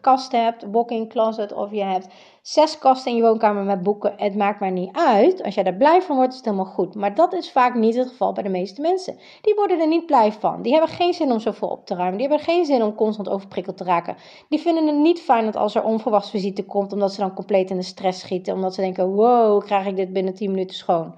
inloopkast 0.00 0.32
hebt, 0.32 0.66
walk-in 0.70 1.08
closet, 1.08 1.52
of 1.52 1.70
je 1.70 1.82
hebt 1.82 2.08
zes 2.42 2.78
kasten 2.78 3.10
in 3.10 3.16
je 3.16 3.22
woonkamer 3.22 3.62
met 3.62 3.82
boeken. 3.82 4.14
Het 4.16 4.36
maakt 4.36 4.60
maar 4.60 4.70
niet 4.70 4.96
uit. 4.96 5.42
Als 5.42 5.54
jij 5.54 5.62
daar 5.62 5.74
blij 5.74 6.02
van 6.02 6.16
wordt, 6.16 6.30
is 6.30 6.36
het 6.36 6.44
helemaal 6.44 6.72
goed. 6.72 6.94
Maar 6.94 7.14
dat 7.14 7.32
is 7.32 7.52
vaak 7.52 7.74
niet 7.74 7.94
het 7.94 8.08
geval 8.08 8.32
bij 8.32 8.42
de 8.42 8.48
meeste 8.48 8.80
mensen. 8.80 9.18
Die 9.42 9.54
worden 9.54 9.80
er 9.80 9.86
niet 9.86 10.06
blij 10.06 10.32
van. 10.32 10.62
Die 10.62 10.72
hebben 10.72 10.90
geen 10.90 11.12
zin 11.12 11.32
om 11.32 11.40
zoveel 11.40 11.68
op 11.68 11.86
te 11.86 11.94
ruimen. 11.94 12.18
Die 12.18 12.28
hebben 12.28 12.46
geen 12.46 12.64
zin 12.64 12.82
om 12.82 12.94
constant 12.94 13.28
overprikkeld 13.28 13.76
te 13.76 13.84
raken. 13.84 14.16
Die 14.48 14.58
vinden 14.58 14.86
het 14.86 14.96
niet 14.96 15.20
fijn 15.20 15.44
dat 15.44 15.56
als 15.56 15.74
er 15.74 15.82
onverwachts 15.82 16.30
visite 16.30 16.64
komt, 16.64 16.92
omdat 16.92 17.12
ze 17.12 17.20
dan 17.20 17.34
compleet 17.34 17.70
in 17.70 17.76
de 17.76 17.82
stress 17.82 18.20
schieten. 18.20 18.54
Omdat 18.54 18.74
ze 18.74 18.80
denken, 18.80 19.14
wow, 19.14 19.64
krijg 19.64 19.86
ik 19.86 19.96
dit 19.96 20.12
binnen 20.12 20.34
10 20.34 20.50
minuten 20.50 20.76
schoon. 20.76 21.14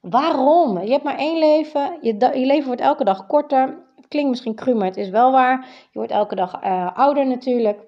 Waarom? 0.00 0.80
Je 0.80 0.90
hebt 0.90 1.04
maar 1.04 1.18
één 1.18 1.38
leven. 1.38 1.98
Je, 2.00 2.16
leven 2.32 2.66
wordt 2.66 2.80
elke 2.80 3.04
dag 3.04 3.26
korter. 3.26 3.84
Klinkt 4.08 4.30
misschien 4.30 4.54
cru, 4.54 4.74
maar 4.74 4.86
het 4.86 4.96
is 4.96 5.08
wel 5.08 5.32
waar. 5.32 5.66
Je 5.92 5.98
wordt 5.98 6.12
elke 6.12 6.34
dag 6.34 6.64
uh, 6.64 6.96
ouder 6.96 7.26
natuurlijk. 7.26 7.80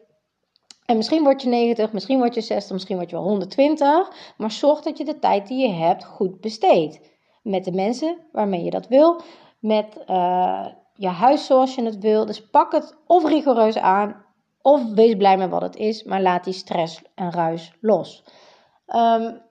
En 0.89 0.97
misschien 0.97 1.23
word 1.23 1.43
je 1.43 1.49
90, 1.49 1.93
misschien 1.93 2.19
word 2.19 2.35
je 2.35 2.41
60, 2.41 2.73
misschien 2.73 2.97
word 2.97 3.11
je 3.11 3.17
wel 3.17 3.25
120. 3.25 4.35
Maar 4.37 4.51
zorg 4.51 4.81
dat 4.81 4.99
je 4.99 5.05
de 5.05 5.19
tijd 5.19 5.47
die 5.47 5.69
je 5.69 5.75
hebt 5.75 6.05
goed 6.05 6.41
besteedt. 6.41 7.01
Met 7.43 7.65
de 7.65 7.73
mensen 7.73 8.17
waarmee 8.33 8.65
je 8.65 8.71
dat 8.71 8.89
wil. 8.89 9.21
Met 9.61 10.05
uh, 10.07 10.67
je 10.95 11.09
huis 11.09 11.47
zoals 11.47 11.75
je 11.75 11.85
het 11.85 11.99
wil. 11.99 12.27
Dus 12.27 12.51
pak 12.51 12.73
het 12.73 12.97
of 13.07 13.25
rigoureus 13.25 13.79
aan. 13.79 14.25
Of 14.63 14.93
wees 14.95 15.17
blij 15.17 15.37
met 15.37 15.51
wat 15.51 15.63
het 15.63 15.77
is. 15.77 16.05
Maar 16.05 16.23
laat 16.23 16.45
die 16.45 16.53
stress 16.53 17.03
en 17.15 17.33
ruis 17.33 17.73
los. 17.81 18.25
Um, 18.87 19.43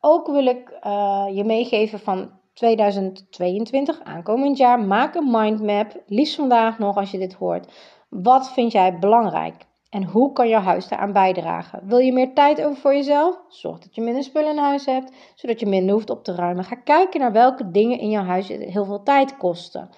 ook 0.00 0.26
wil 0.26 0.46
ik 0.46 0.78
uh, 0.86 1.26
je 1.32 1.44
meegeven 1.44 1.98
van 1.98 2.30
2022, 2.54 4.00
aankomend 4.00 4.56
jaar. 4.56 4.80
Maak 4.80 5.14
een 5.14 5.30
mindmap, 5.30 6.02
liefst 6.06 6.34
vandaag 6.34 6.78
nog 6.78 6.96
als 6.96 7.10
je 7.10 7.18
dit 7.18 7.32
hoort. 7.32 7.72
Wat 8.08 8.52
vind 8.52 8.72
jij 8.72 8.98
belangrijk? 8.98 9.68
En 9.90 10.04
hoe 10.04 10.32
kan 10.32 10.48
jouw 10.48 10.60
huis 10.60 10.88
daaraan 10.88 11.12
bijdragen? 11.12 11.80
Wil 11.84 11.98
je 11.98 12.12
meer 12.12 12.34
tijd 12.34 12.62
over 12.62 12.80
voor 12.80 12.94
jezelf? 12.94 13.40
Zorg 13.48 13.78
dat 13.78 13.94
je 13.94 14.00
minder 14.00 14.22
spullen 14.22 14.50
in 14.50 14.58
huis 14.58 14.86
hebt, 14.86 15.12
zodat 15.34 15.60
je 15.60 15.66
minder 15.66 15.94
hoeft 15.94 16.10
op 16.10 16.24
te 16.24 16.34
ruimen. 16.34 16.64
Ga 16.64 16.74
kijken 16.74 17.20
naar 17.20 17.32
welke 17.32 17.70
dingen 17.70 17.98
in 17.98 18.10
jouw 18.10 18.24
huis 18.24 18.48
heel 18.48 18.84
veel 18.84 19.02
tijd 19.02 19.36
kosten. 19.36 19.90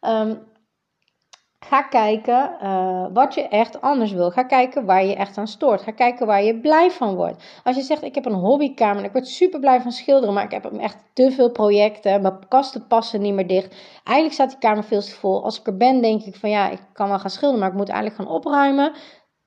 Um, 0.00 0.48
Ga 1.64 1.82
kijken 1.82 2.56
uh, 2.62 3.06
wat 3.12 3.34
je 3.34 3.48
echt 3.48 3.80
anders 3.80 4.12
wil. 4.12 4.30
Ga 4.30 4.42
kijken 4.42 4.84
waar 4.84 5.04
je 5.04 5.14
echt 5.14 5.38
aan 5.38 5.46
stoort. 5.46 5.82
Ga 5.82 5.90
kijken 5.90 6.26
waar 6.26 6.42
je 6.42 6.60
blij 6.60 6.90
van 6.90 7.14
wordt. 7.14 7.60
Als 7.64 7.76
je 7.76 7.82
zegt, 7.82 8.02
ik 8.02 8.14
heb 8.14 8.24
een 8.24 8.32
hobbykamer 8.32 8.98
en 8.98 9.04
ik 9.04 9.12
word 9.12 9.26
super 9.26 9.60
blij 9.60 9.80
van 9.80 9.92
schilderen, 9.92 10.34
maar 10.34 10.44
ik 10.44 10.50
heb 10.50 10.64
echt 10.64 11.04
te 11.12 11.30
veel 11.30 11.50
projecten. 11.50 12.22
Mijn 12.22 12.48
kasten 12.48 12.86
passen 12.86 13.20
niet 13.20 13.34
meer 13.34 13.46
dicht. 13.46 13.74
Eigenlijk 14.04 14.32
staat 14.32 14.50
die 14.50 14.58
kamer 14.58 14.84
veel 14.84 15.00
te 15.00 15.10
vol. 15.10 15.44
Als 15.44 15.60
ik 15.60 15.66
er 15.66 15.76
ben, 15.76 16.02
denk 16.02 16.22
ik 16.22 16.36
van 16.36 16.50
ja, 16.50 16.68
ik 16.70 16.80
kan 16.92 17.08
wel 17.08 17.18
gaan 17.18 17.30
schilderen, 17.30 17.60
maar 17.60 17.70
ik 17.70 17.78
moet 17.78 17.88
eigenlijk 17.88 18.20
gaan 18.20 18.34
opruimen. 18.36 18.92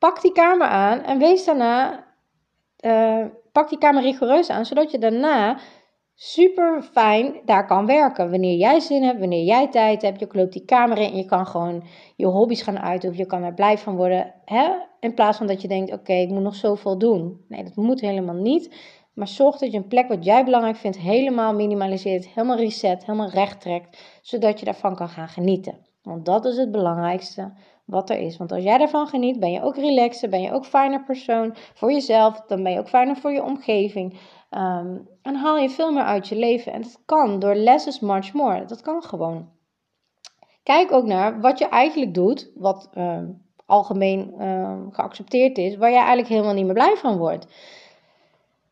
Pak 0.04 0.22
die 0.22 0.32
kamer 0.32 0.68
aan 0.68 1.04
en 1.04 1.18
wees 1.18 1.46
daarna, 1.46 2.04
uh, 2.86 3.26
pak 3.52 3.70
die 3.70 3.78
kamer 3.78 4.02
rigoureus 4.02 4.50
aan, 4.50 4.66
zodat 4.66 4.92
je 4.92 4.98
daarna 4.98 5.58
super 6.16 6.82
fijn 6.82 7.42
daar 7.46 7.66
kan 7.66 7.86
werken. 7.86 8.30
Wanneer 8.32 8.58
jij 8.58 8.80
zin 8.80 9.04
hebt, 9.04 9.20
wanneer 9.20 9.44
jij 9.44 9.68
tijd 9.68 10.02
hebt, 10.02 10.20
je 10.20 10.28
loopt 10.32 10.54
die 10.54 10.66
kamer 10.66 10.98
in 10.98 11.12
en 11.12 11.18
je 11.18 11.26
kan 11.26 11.48
gewoon 11.48 11.84
je 12.16 12.26
hobby's 12.26 12.62
gaan 12.62 12.80
uitoefenen. 12.80 13.26
Je 13.26 13.32
kan 13.32 13.44
er 13.44 13.54
blij 13.54 13.78
van 13.78 13.96
worden. 13.96 14.34
Hè? 14.46 14.72
In 15.00 15.14
plaats 15.14 15.38
van 15.38 15.48
dat 15.48 15.62
je 15.62 15.68
denkt, 15.68 15.94
oké, 15.94 16.14
ik 16.14 16.30
moet 16.30 16.44
nog 16.44 16.56
zoveel 16.56 16.98
doen. 16.98 17.46
Nee, 17.48 17.64
dat 17.64 17.76
moet 17.76 18.02
helemaal 18.02 18.36
niet. 18.36 18.76
Maar 19.14 19.28
zorg 19.28 19.58
dat 19.58 19.72
je 19.72 19.78
een 19.78 19.88
plek 19.88 20.08
wat 20.08 20.26
jij 20.26 20.44
belangrijk 20.44 20.78
vindt 20.78 20.98
helemaal 20.98 21.54
minimaliseert, 21.54 22.28
helemaal 22.28 22.58
reset, 22.58 23.06
helemaal 23.06 23.30
recht 23.30 23.62
trekt. 23.62 23.98
Zodat 24.22 24.60
je 24.60 24.66
daarvan 24.66 24.96
kan 24.96 25.10
gaan 25.10 25.30
genieten. 25.30 25.78
Want 26.02 26.26
dat 26.26 26.46
is 26.46 26.58
het 26.58 26.72
belangrijkste 26.72 27.54
wat 27.86 28.10
er 28.10 28.20
is. 28.20 28.38
Want 28.38 28.52
als 28.52 28.64
jij 28.64 28.78
daarvan 28.78 29.08
geniet, 29.08 29.40
ben 29.40 29.52
je 29.52 29.62
ook 29.62 29.76
relaxer, 29.76 30.30
ben 30.30 30.42
je 30.42 30.52
ook 30.52 30.66
fijner 30.66 31.04
persoon 31.04 31.56
voor 31.74 31.92
jezelf. 31.92 32.42
Dan 32.48 32.64
ben 32.64 32.72
je 32.72 32.80
ook 32.80 32.90
fijner 32.90 33.16
voor 33.16 33.32
je 33.32 33.44
omgeving. 33.44 34.20
Ehm, 34.50 34.98
en 35.22 35.36
haal 35.36 35.58
je 35.58 35.70
veel 35.70 35.92
meer 35.92 36.04
uit 36.04 36.28
je 36.28 36.36
leven. 36.36 36.74
En 36.74 36.82
dat 36.82 37.02
kan 37.06 37.40
door 37.40 37.56
less 37.56 37.88
is 37.88 38.00
much 38.00 38.34
more. 38.34 38.66
Dat 38.66 38.82
kan 38.82 39.04
gewoon. 39.04 39.50
Kijk 40.64 40.92
ook 40.92 41.06
naar 41.06 41.42
wat 41.42 41.60
je 41.60 41.68
eigenlijk 41.68 42.14
doet, 42.14 42.52
wat 42.56 42.90
ehm, 42.94 43.26
algemeen 43.66 44.34
ehm, 44.40 44.90
geaccepteerd 44.90 45.58
is, 45.58 45.76
waar 45.76 45.90
jij 45.90 45.98
eigenlijk 45.98 46.30
helemaal 46.30 46.54
niet 46.54 46.66
meer 46.66 46.74
blij 46.74 46.96
van 46.96 47.18
wordt. 47.18 47.48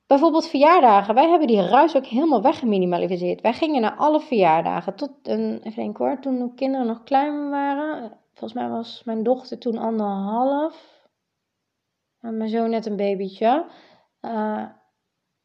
Bijvoorbeeld 0.07 0.47
verjaardagen. 0.47 1.15
Wij 1.15 1.29
hebben 1.29 1.47
die 1.47 1.67
ruis 1.67 1.95
ook 1.95 2.05
helemaal 2.05 2.41
weggeminimaliseerd. 2.41 3.41
Wij 3.41 3.53
gingen 3.53 3.81
naar 3.81 3.95
alle 3.95 4.19
verjaardagen. 4.19 4.95
Tot 4.95 5.11
een, 5.23 5.59
even 5.63 5.83
denken 5.83 6.05
hoor, 6.05 6.19
toen 6.19 6.39
de 6.39 6.53
kinderen 6.53 6.87
nog 6.87 7.03
klein 7.03 7.49
waren. 7.49 8.19
Volgens 8.41 8.61
mij 8.61 8.69
was 8.69 9.03
mijn 9.03 9.23
dochter 9.23 9.57
toen 9.57 9.77
anderhalf. 9.77 11.07
En 12.19 12.37
mijn 12.37 12.49
zoon 12.49 12.69
net 12.69 12.85
een 12.85 12.95
babytje. 12.95 13.65
Uh, 14.21 14.65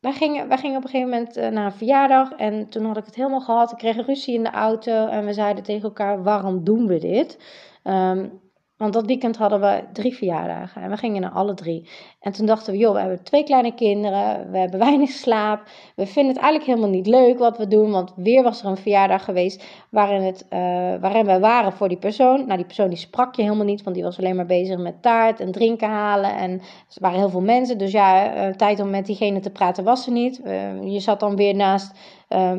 wij 0.01 0.13
gingen, 0.13 0.49
wij 0.49 0.59
gingen 0.59 0.77
op 0.77 0.83
een 0.83 0.89
gegeven 0.89 1.11
moment 1.11 1.37
uh, 1.37 1.49
naar 1.49 1.65
een 1.65 1.73
verjaardag 1.73 2.33
en 2.33 2.69
toen 2.69 2.85
had 2.85 2.97
ik 2.97 3.05
het 3.05 3.15
helemaal 3.15 3.41
gehad. 3.41 3.73
Ik 3.73 3.79
kreeg 3.79 4.07
ruzie 4.07 4.35
in 4.35 4.43
de 4.43 4.51
auto 4.51 5.07
en 5.07 5.25
we 5.25 5.33
zeiden 5.33 5.65
tegen 5.65 5.83
elkaar: 5.83 6.23
waarom 6.23 6.65
doen 6.65 6.87
we 6.87 6.99
dit? 6.99 7.39
Um, 7.85 8.41
want 8.77 8.93
dat 8.93 9.07
weekend 9.07 9.37
hadden 9.37 9.61
we 9.61 9.83
drie 9.93 10.17
verjaardagen 10.17 10.83
en 10.83 10.91
we 10.91 10.97
gingen 10.97 11.21
naar 11.21 11.31
alle 11.31 11.55
drie. 11.55 11.89
En 12.21 12.33
toen 12.33 12.47
dachten 12.47 12.73
we, 12.73 12.79
joh, 12.79 12.93
we 12.93 13.01
hebben 13.01 13.23
twee 13.23 13.45
kleine 13.45 13.75
kinderen, 13.75 14.51
we 14.51 14.59
hebben 14.59 14.79
weinig 14.89 15.11
slaap. 15.11 15.63
We 15.95 16.07
vinden 16.07 16.33
het 16.33 16.43
eigenlijk 16.43 16.71
helemaal 16.71 16.97
niet 16.97 17.07
leuk 17.07 17.39
wat 17.39 17.59
we 17.59 17.69
doen, 17.69 17.91
want 17.91 18.13
weer 18.17 18.43
was 18.43 18.63
er 18.63 18.69
een 18.69 18.77
verjaardag 18.77 19.25
geweest 19.25 19.65
waarin, 19.91 20.23
het, 20.23 20.47
uh, 20.51 20.59
waarin 21.01 21.27
we 21.27 21.39
waren 21.39 21.73
voor 21.73 21.89
die 21.89 21.99
persoon. 21.99 22.45
Nou, 22.45 22.57
die 22.57 22.67
persoon 22.67 22.89
die 22.89 22.99
sprak 22.99 23.35
je 23.35 23.43
helemaal 23.43 23.65
niet, 23.65 23.83
want 23.83 23.97
die 23.97 24.05
was 24.05 24.19
alleen 24.19 24.37
maar 24.37 24.47
bezig 24.47 24.79
met 24.79 25.03
taart 25.03 25.41
en 25.41 25.53
drinken 25.53 25.89
halen. 25.89 26.37
En 26.37 26.51
er 26.51 27.01
waren 27.01 27.19
heel 27.19 27.31
veel 27.31 27.41
mensen, 27.41 27.79
dus 27.79 27.93
ja, 27.93 28.37
uh, 28.49 28.55
tijd 28.55 28.81
om 28.81 28.91
met 28.91 29.07
diegene 29.07 29.41
te 29.41 29.51
praten 29.51 29.85
was 29.85 30.07
er 30.07 30.13
niet. 30.13 30.41
Uh, 30.45 30.93
je 30.93 31.01
zat 31.01 31.21
dan 31.21 31.37
weer 31.37 31.55
naast 31.55 31.95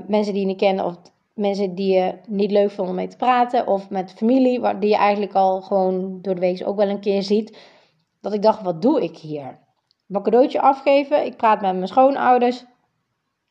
mensen 0.08 0.34
die 0.34 0.42
je 0.42 0.48
niet 0.48 0.58
kende 0.58 0.84
of 0.84 0.96
mensen 1.38 1.76
die 1.76 1.94
je 1.94 2.14
niet 2.28 2.52
leuk 2.52 2.72
vond 2.72 2.90
om 2.90 2.96
mee 2.96 3.08
te 3.08 3.18
praten. 3.18 3.68
Of 3.68 3.90
met 3.90 4.14
familie, 4.14 4.78
die 4.80 4.90
je 4.90 4.96
eigenlijk 4.96 5.34
al 5.34 5.62
gewoon 5.62 6.22
door 6.22 6.34
de 6.34 6.40
week 6.42 6.68
ook 6.68 6.76
wel 6.76 6.90
een 6.90 7.00
keer 7.00 7.24
ziet. 7.24 7.58
Dat 8.22 8.34
ik 8.34 8.42
dacht, 8.42 8.62
wat 8.62 8.82
doe 8.82 9.04
ik 9.04 9.18
hier? 9.18 9.60
Mijn 10.06 10.24
cadeautje 10.24 10.62
afgeven. 10.62 11.26
Ik 11.26 11.38
praat 11.38 11.62
met 11.62 11.76
mijn 11.76 11.88
schoonouders. 11.88 12.66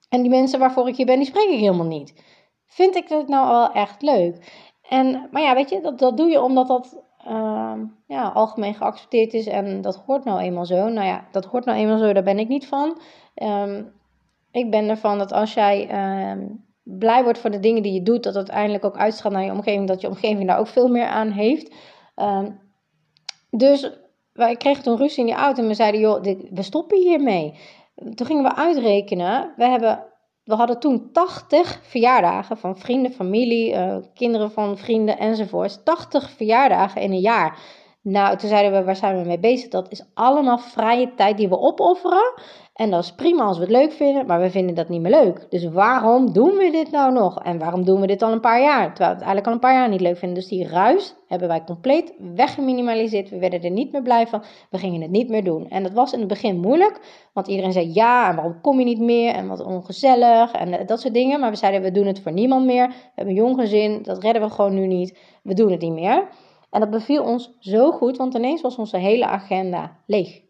En 0.09 0.21
die 0.21 0.31
mensen 0.31 0.59
waarvoor 0.59 0.89
ik 0.89 0.97
hier 0.97 1.07
ben, 1.07 1.19
die 1.19 1.27
spreek 1.27 1.49
ik 1.49 1.59
helemaal 1.59 1.87
niet. 1.87 2.23
Vind 2.67 2.97
ik 2.97 3.09
dat 3.09 3.29
nou 3.29 3.49
wel 3.49 3.73
echt 3.73 4.03
leuk? 4.03 4.65
En, 4.89 5.29
maar 5.31 5.43
ja, 5.43 5.55
weet 5.55 5.71
je, 5.71 5.81
dat, 5.81 5.99
dat 5.99 6.17
doe 6.17 6.31
je 6.31 6.43
omdat 6.43 6.67
dat 6.67 7.03
uh, 7.29 7.73
ja, 8.07 8.29
algemeen 8.29 8.75
geaccepteerd 8.75 9.35
is. 9.35 9.47
En 9.47 9.81
dat 9.81 9.97
hoort 10.07 10.25
nou 10.25 10.41
eenmaal 10.41 10.67
zo. 10.67 10.89
Nou 10.89 11.07
ja, 11.07 11.27
dat 11.31 11.45
hoort 11.45 11.65
nou 11.65 11.79
eenmaal 11.79 11.99
zo, 11.99 12.13
daar 12.13 12.23
ben 12.23 12.39
ik 12.39 12.49
niet 12.49 12.67
van. 12.67 12.99
Um, 13.35 13.93
ik 14.51 14.71
ben 14.71 14.89
ervan 14.89 15.19
dat 15.19 15.33
als 15.33 15.55
jij 15.55 15.91
uh, 15.91 16.47
blij 16.89 17.23
wordt 17.23 17.39
voor 17.39 17.51
de 17.51 17.61
dingen 17.61 17.83
die 17.83 17.93
je 17.93 18.03
doet, 18.03 18.23
dat 18.23 18.37
uiteindelijk 18.37 18.85
ook 18.85 18.97
uitstraalt 18.97 19.35
naar 19.35 19.45
je 19.45 19.51
omgeving, 19.51 19.89
dat 19.89 20.01
je 20.01 20.09
omgeving 20.09 20.47
daar 20.47 20.59
ook 20.59 20.67
veel 20.67 20.89
meer 20.89 21.07
aan 21.07 21.31
heeft. 21.31 21.75
Um, 22.17 22.61
dus 23.51 23.91
wij 24.33 24.57
kregen 24.57 24.83
toen 24.83 24.97
ruzie 24.97 25.19
in 25.19 25.27
die 25.27 25.35
auto 25.35 25.63
en 25.63 25.69
we 25.69 25.75
zeiden, 25.75 26.01
joh, 26.01 26.23
dit, 26.23 26.49
we 26.51 26.63
stoppen 26.63 26.99
hiermee. 26.99 27.59
Toen 28.15 28.27
gingen 28.27 28.43
we 28.43 28.55
uitrekenen, 28.55 29.53
we, 29.57 29.65
hebben, 29.65 30.05
we 30.45 30.55
hadden 30.55 30.81
toen 30.81 31.13
80 31.13 31.81
verjaardagen 31.83 32.57
van 32.57 32.79
vrienden, 32.79 33.13
familie, 33.13 33.73
uh, 33.75 33.97
kinderen 34.15 34.51
van 34.51 34.79
vrienden 34.79 35.19
enzovoorts. 35.19 35.83
80 35.85 36.31
verjaardagen 36.31 37.01
in 37.01 37.13
een 37.13 37.21
jaar. 37.21 37.59
Nou, 38.03 38.37
toen 38.37 38.49
zeiden 38.49 38.79
we, 38.79 38.85
waar 38.85 38.97
zijn 38.97 39.21
we 39.21 39.27
mee 39.27 39.39
bezig? 39.39 39.69
Dat 39.69 39.91
is 39.91 40.05
allemaal 40.15 40.59
vrije 40.59 41.15
tijd 41.15 41.37
die 41.37 41.49
we 41.49 41.59
opofferen. 41.59 42.33
En 42.77 42.91
dat 42.91 43.05
is 43.05 43.13
prima 43.13 43.45
als 43.45 43.57
we 43.57 43.63
het 43.63 43.73
leuk 43.73 43.93
vinden, 43.93 44.27
maar 44.27 44.41
we 44.41 44.51
vinden 44.51 44.75
dat 44.75 44.89
niet 44.89 45.01
meer 45.01 45.11
leuk. 45.11 45.47
Dus 45.51 45.65
waarom 45.65 46.33
doen 46.33 46.57
we 46.57 46.71
dit 46.71 46.91
nou 46.91 47.13
nog? 47.13 47.43
En 47.43 47.59
waarom 47.59 47.85
doen 47.85 48.01
we 48.01 48.07
dit 48.07 48.23
al 48.23 48.33
een 48.33 48.41
paar 48.41 48.61
jaar? 48.61 48.87
Terwijl 48.87 49.09
we 49.09 49.17
het 49.17 49.25
eigenlijk 49.25 49.47
al 49.47 49.53
een 49.53 49.59
paar 49.59 49.73
jaar 49.73 49.89
niet 49.89 50.01
leuk 50.01 50.17
vinden. 50.17 50.39
Dus 50.39 50.49
die 50.49 50.69
ruis 50.69 51.15
hebben 51.29 51.49
wij 51.49 51.65
compleet 51.65 52.15
weggeminimaliseerd. 52.35 53.31
We 53.31 53.39
werden 53.39 53.63
er 53.63 53.71
niet 53.71 53.93
meer 53.93 54.03
blij 54.03 54.27
van. 54.27 54.43
We 54.71 54.79
gingen 54.79 55.01
het 55.01 55.11
niet 55.11 55.29
meer 55.29 55.45
doen. 55.45 55.69
En 55.69 55.83
dat 55.83 55.93
was 55.93 56.13
in 56.13 56.19
het 56.19 56.29
begin 56.29 56.61
moeilijk, 56.61 57.29
want 57.33 57.47
iedereen 57.47 57.73
zei 57.73 57.91
ja, 57.93 58.29
en 58.31 58.37
waarom 58.37 58.61
kom 58.61 58.79
je 58.79 58.85
niet 58.85 59.01
meer? 59.01 59.35
En 59.35 59.49
wat 59.49 59.65
ongezellig 59.65 60.53
en 60.53 60.79
eh, 60.79 60.87
dat 60.87 61.01
soort 61.01 61.15
dingen. 61.15 61.41
Maar 61.41 61.51
we 61.51 61.57
zeiden, 61.57 61.83
we 61.83 61.91
doen 61.91 62.07
het 62.07 62.21
voor 62.21 62.33
niemand 62.33 62.67
meer. 62.67 62.89
We 62.89 62.95
hebben 63.15 63.35
een 63.35 63.43
jong 63.43 63.61
gezin, 63.61 64.03
dat 64.03 64.23
redden 64.23 64.43
we 64.43 64.51
gewoon 64.51 64.75
nu 64.75 64.87
niet. 64.87 65.19
We 65.43 65.55
doen 65.55 65.71
het 65.71 65.81
niet 65.81 65.93
meer. 65.93 66.29
En 66.71 66.81
dat 66.81 66.91
beviel 66.91 67.23
ons 67.23 67.57
zo 67.59 67.93
goed, 67.93 68.17
want 68.17 68.35
ineens 68.35 68.61
was 68.61 68.77
onze 68.77 68.97
hele 68.97 69.27
agenda 69.27 69.97
leeg. 70.07 70.46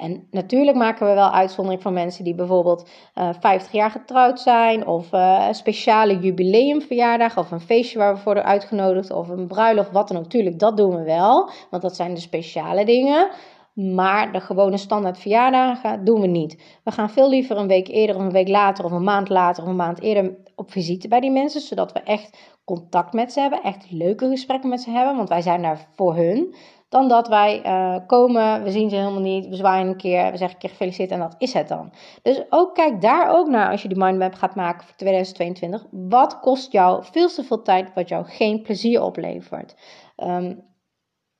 En 0.00 0.26
natuurlijk 0.30 0.76
maken 0.76 1.06
we 1.06 1.14
wel 1.14 1.30
uitzondering 1.30 1.82
voor 1.82 1.92
mensen 1.92 2.24
die 2.24 2.34
bijvoorbeeld 2.34 2.88
uh, 3.14 3.28
eh, 3.28 3.34
50 3.40 3.72
jaar 3.72 3.90
getrouwd 3.90 4.40
zijn, 4.40 4.86
of 4.86 5.12
uh, 5.12 5.44
een 5.48 5.54
speciale 5.54 6.18
jubileumverjaardag, 6.18 7.38
of 7.38 7.50
een 7.50 7.60
feestje 7.60 7.98
waar 7.98 8.10
we 8.10 8.16
voor 8.16 8.24
worden 8.24 8.44
uitgenodigd, 8.44 9.10
of 9.10 9.28
een 9.28 9.46
bruiloft, 9.46 9.90
wat 9.90 10.08
dan 10.08 10.16
ook. 10.16 10.22
Natuurlijk, 10.22 10.58
dat 10.58 10.76
doen 10.76 10.96
we 10.96 11.02
wel, 11.02 11.50
want 11.70 11.82
dat 11.82 11.96
zijn 11.96 12.14
de 12.14 12.20
speciale 12.20 12.84
dingen. 12.84 13.30
Maar 13.74 14.32
de 14.32 14.40
gewone 14.40 14.76
standaard 14.76 15.18
verjaardagen 15.18 16.04
doen 16.04 16.20
we 16.20 16.26
niet. 16.26 16.80
We 16.84 16.90
gaan 16.90 17.10
veel 17.10 17.28
liever 17.28 17.56
een 17.56 17.66
week 17.66 17.88
eerder, 17.88 18.16
of 18.16 18.22
een 18.22 18.32
week 18.32 18.48
later, 18.48 18.84
of 18.84 18.90
een 18.90 19.04
maand 19.04 19.28
later, 19.28 19.62
of 19.62 19.68
een 19.68 19.76
maand 19.76 20.00
eerder 20.00 20.36
op 20.54 20.70
visite 20.70 21.08
bij 21.08 21.20
die 21.20 21.30
mensen, 21.30 21.60
zodat 21.60 21.92
we 21.92 22.00
echt 22.00 22.38
contact 22.64 23.12
met 23.12 23.32
ze 23.32 23.40
hebben, 23.40 23.62
echt 23.62 23.90
leuke 23.90 24.28
gesprekken 24.28 24.68
met 24.68 24.80
ze 24.80 24.90
hebben, 24.90 25.16
want 25.16 25.28
wij 25.28 25.42
zijn 25.42 25.62
daar 25.62 25.88
voor 25.94 26.14
hun. 26.14 26.54
Dan 26.90 27.08
dat 27.08 27.28
wij 27.28 27.66
uh, 27.66 27.96
komen, 28.06 28.62
we 28.62 28.70
zien 28.70 28.90
ze 28.90 28.96
helemaal 28.96 29.20
niet, 29.20 29.46
we 29.46 29.56
zwaaien 29.56 29.86
een 29.86 29.96
keer, 29.96 30.30
we 30.30 30.36
zeggen 30.36 30.50
een 30.50 30.58
keer 30.58 30.70
gefeliciteerd 30.70 31.10
en 31.10 31.18
dat 31.18 31.34
is 31.38 31.52
het 31.52 31.68
dan. 31.68 31.92
Dus 32.22 32.42
ook 32.48 32.74
kijk 32.74 33.00
daar 33.00 33.36
ook 33.36 33.48
naar 33.48 33.70
als 33.70 33.82
je 33.82 33.88
die 33.88 33.98
mindmap 33.98 34.34
gaat 34.34 34.54
maken 34.54 34.86
voor 34.86 34.96
2022. 34.96 35.86
Wat 35.90 36.40
kost 36.40 36.72
jou 36.72 37.04
veel 37.04 37.28
te 37.28 37.44
veel 37.44 37.62
tijd 37.62 37.94
wat 37.94 38.08
jou 38.08 38.24
geen 38.24 38.62
plezier 38.62 39.02
oplevert? 39.02 39.74
Um, 40.16 40.62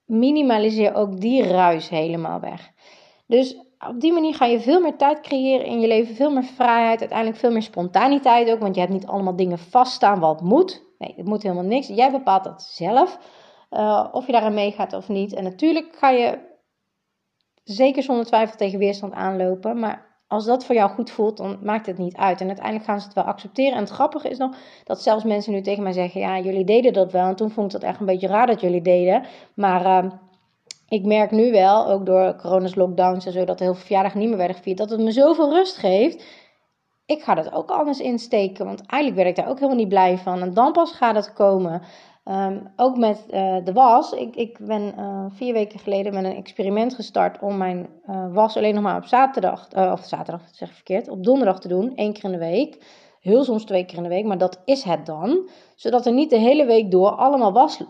minimaliseer 0.05 0.95
ook 0.95 1.21
die 1.21 1.43
ruis 1.43 1.89
helemaal 1.89 2.41
weg. 2.41 2.71
Dus 3.27 3.57
op 3.89 4.01
die 4.01 4.13
manier 4.13 4.35
ga 4.35 4.45
je 4.45 4.61
veel 4.61 4.81
meer 4.81 4.97
tijd 4.97 5.21
creëren 5.21 5.67
in 5.67 5.81
je 5.81 5.87
leven, 5.87 6.15
veel 6.15 6.31
meer 6.31 6.45
vrijheid, 6.45 7.01
uiteindelijk 7.01 7.39
veel 7.39 7.51
meer 7.51 7.63
spontaniteit 7.63 8.51
ook, 8.51 8.61
want 8.61 8.75
je 8.75 8.81
hebt 8.81 8.93
niet 8.93 9.07
allemaal 9.07 9.37
dingen 9.37 9.59
vaststaan 9.59 10.21
wat 10.21 10.41
moet. 10.41 10.83
Nee, 10.99 11.15
het 11.17 11.27
moet 11.27 11.43
helemaal 11.43 11.65
niks. 11.65 11.87
Jij 11.87 12.11
bepaalt 12.11 12.45
dat 12.45 12.63
zelf. 12.63 13.19
Uh, 13.71 14.09
of 14.13 14.27
je 14.27 14.33
daarin 14.33 14.55
meegaat 14.55 14.93
of 14.93 15.09
niet. 15.09 15.33
En 15.33 15.45
natuurlijk 15.45 15.97
ga 15.97 16.11
je 16.11 16.39
zeker 17.65 18.03
zonder 18.03 18.27
twijfel 18.27 18.57
tegen 18.57 18.79
weerstand 18.79 19.13
aanlopen. 19.13 19.79
Maar 19.79 20.23
als 20.27 20.45
dat 20.45 20.65
voor 20.65 20.75
jou 20.75 20.91
goed 20.91 21.11
voelt, 21.11 21.37
dan 21.37 21.59
maakt 21.63 21.87
het 21.87 21.99
niet 21.99 22.17
uit. 22.17 22.41
En 22.41 22.47
uiteindelijk 22.47 22.87
gaan 22.87 23.01
ze 23.01 23.07
het 23.07 23.15
wel 23.15 23.25
accepteren. 23.25 23.73
En 23.73 23.81
het 23.81 23.91
grappige 23.91 24.29
is 24.29 24.39
nog 24.39 24.57
dat 24.85 25.03
zelfs 25.03 25.25
mensen 25.25 25.53
nu 25.53 25.61
tegen 25.61 25.83
mij 25.83 25.93
zeggen: 25.93 26.21
Ja, 26.21 26.39
jullie 26.39 26.65
deden 26.65 26.93
dat 26.93 27.13
wel. 27.13 27.27
En 27.27 27.37
toen 27.37 27.51
vond 27.51 27.75
ik 27.75 27.81
dat 27.81 27.91
echt 27.91 28.01
een 28.01 28.07
beetje 28.07 28.27
raar 28.27 28.47
dat 28.47 28.61
jullie 28.61 28.83
deden. 28.83 29.25
Maar. 29.55 30.05
Uh, 30.05 30.11
ik 30.91 31.05
merk 31.05 31.31
nu 31.31 31.51
wel, 31.51 31.87
ook 31.87 32.07
door 32.07 32.37
corona's 32.37 32.75
lockdowns 32.75 33.27
en 33.27 33.33
zo, 33.33 33.45
dat 33.45 33.59
heel 33.59 33.75
veel 33.75 33.83
verjaardagen 33.83 34.19
niet 34.19 34.29
meer 34.29 34.37
werden 34.37 34.57
gevierd, 34.57 34.79
dat 34.79 34.91
het 34.91 35.01
me 35.01 35.11
zoveel 35.11 35.51
rust 35.51 35.77
geeft. 35.77 36.25
Ik 37.07 37.23
ga 37.23 37.35
dat 37.35 37.53
ook 37.53 37.71
anders 37.71 38.01
insteken, 38.01 38.67
want 38.67 38.87
eigenlijk 38.87 39.23
werd 39.23 39.39
ik 39.39 39.45
daar 39.45 39.51
ook 39.51 39.59
helemaal 39.59 39.79
niet 39.79 39.89
blij 39.89 40.19
van. 40.19 40.41
En 40.41 40.55
dan 40.55 40.73
pas 40.73 40.93
gaat 40.93 41.15
het 41.15 41.33
komen. 41.33 41.83
Ehm, 42.25 42.59
ook 42.77 42.97
met 42.97 43.25
uh, 43.31 43.57
de 43.65 43.73
was. 43.73 44.13
Ik, 44.13 44.37
ik 44.37 44.59
ben 44.61 44.95
uh, 44.99 45.25
vier 45.29 45.53
weken 45.53 45.79
geleden 45.79 46.15
met 46.15 46.25
een 46.25 46.37
experiment 46.37 46.95
gestart 46.95 47.43
om 47.43 47.57
mijn 47.57 47.89
uh, 48.07 48.35
was 48.35 48.57
alleen 48.57 48.75
nog 48.75 48.83
maar 48.83 48.97
op 48.97 49.05
zaterdag, 49.05 49.69
of 49.93 50.05
zaterdag 50.05 50.43
zeg 50.53 50.69
ik 50.69 50.75
verkeerd, 50.75 51.09
op 51.09 51.25
donderdag 51.25 51.61
te 51.61 51.69
doen, 51.69 51.95
één 51.95 52.13
keer 52.13 52.25
in 52.25 52.33
de 52.33 52.39
week. 52.39 52.99
Heel 53.21 53.45
soms 53.45 53.65
twee 53.65 53.85
keer 53.85 53.97
in 53.97 54.03
de 54.03 54.09
week, 54.09 54.25
maar 54.25 54.39
dat 54.39 54.63
is 54.65 54.83
het 54.83 55.07
dan. 55.07 55.49
Zodat 55.75 56.07
er 56.07 56.13
niet 56.13 56.31
de 56.31 56.39
hele 56.39 56.67
week 56.67 56.91
door 56.91 57.11
allemaal 57.11 57.53
was 57.53 57.83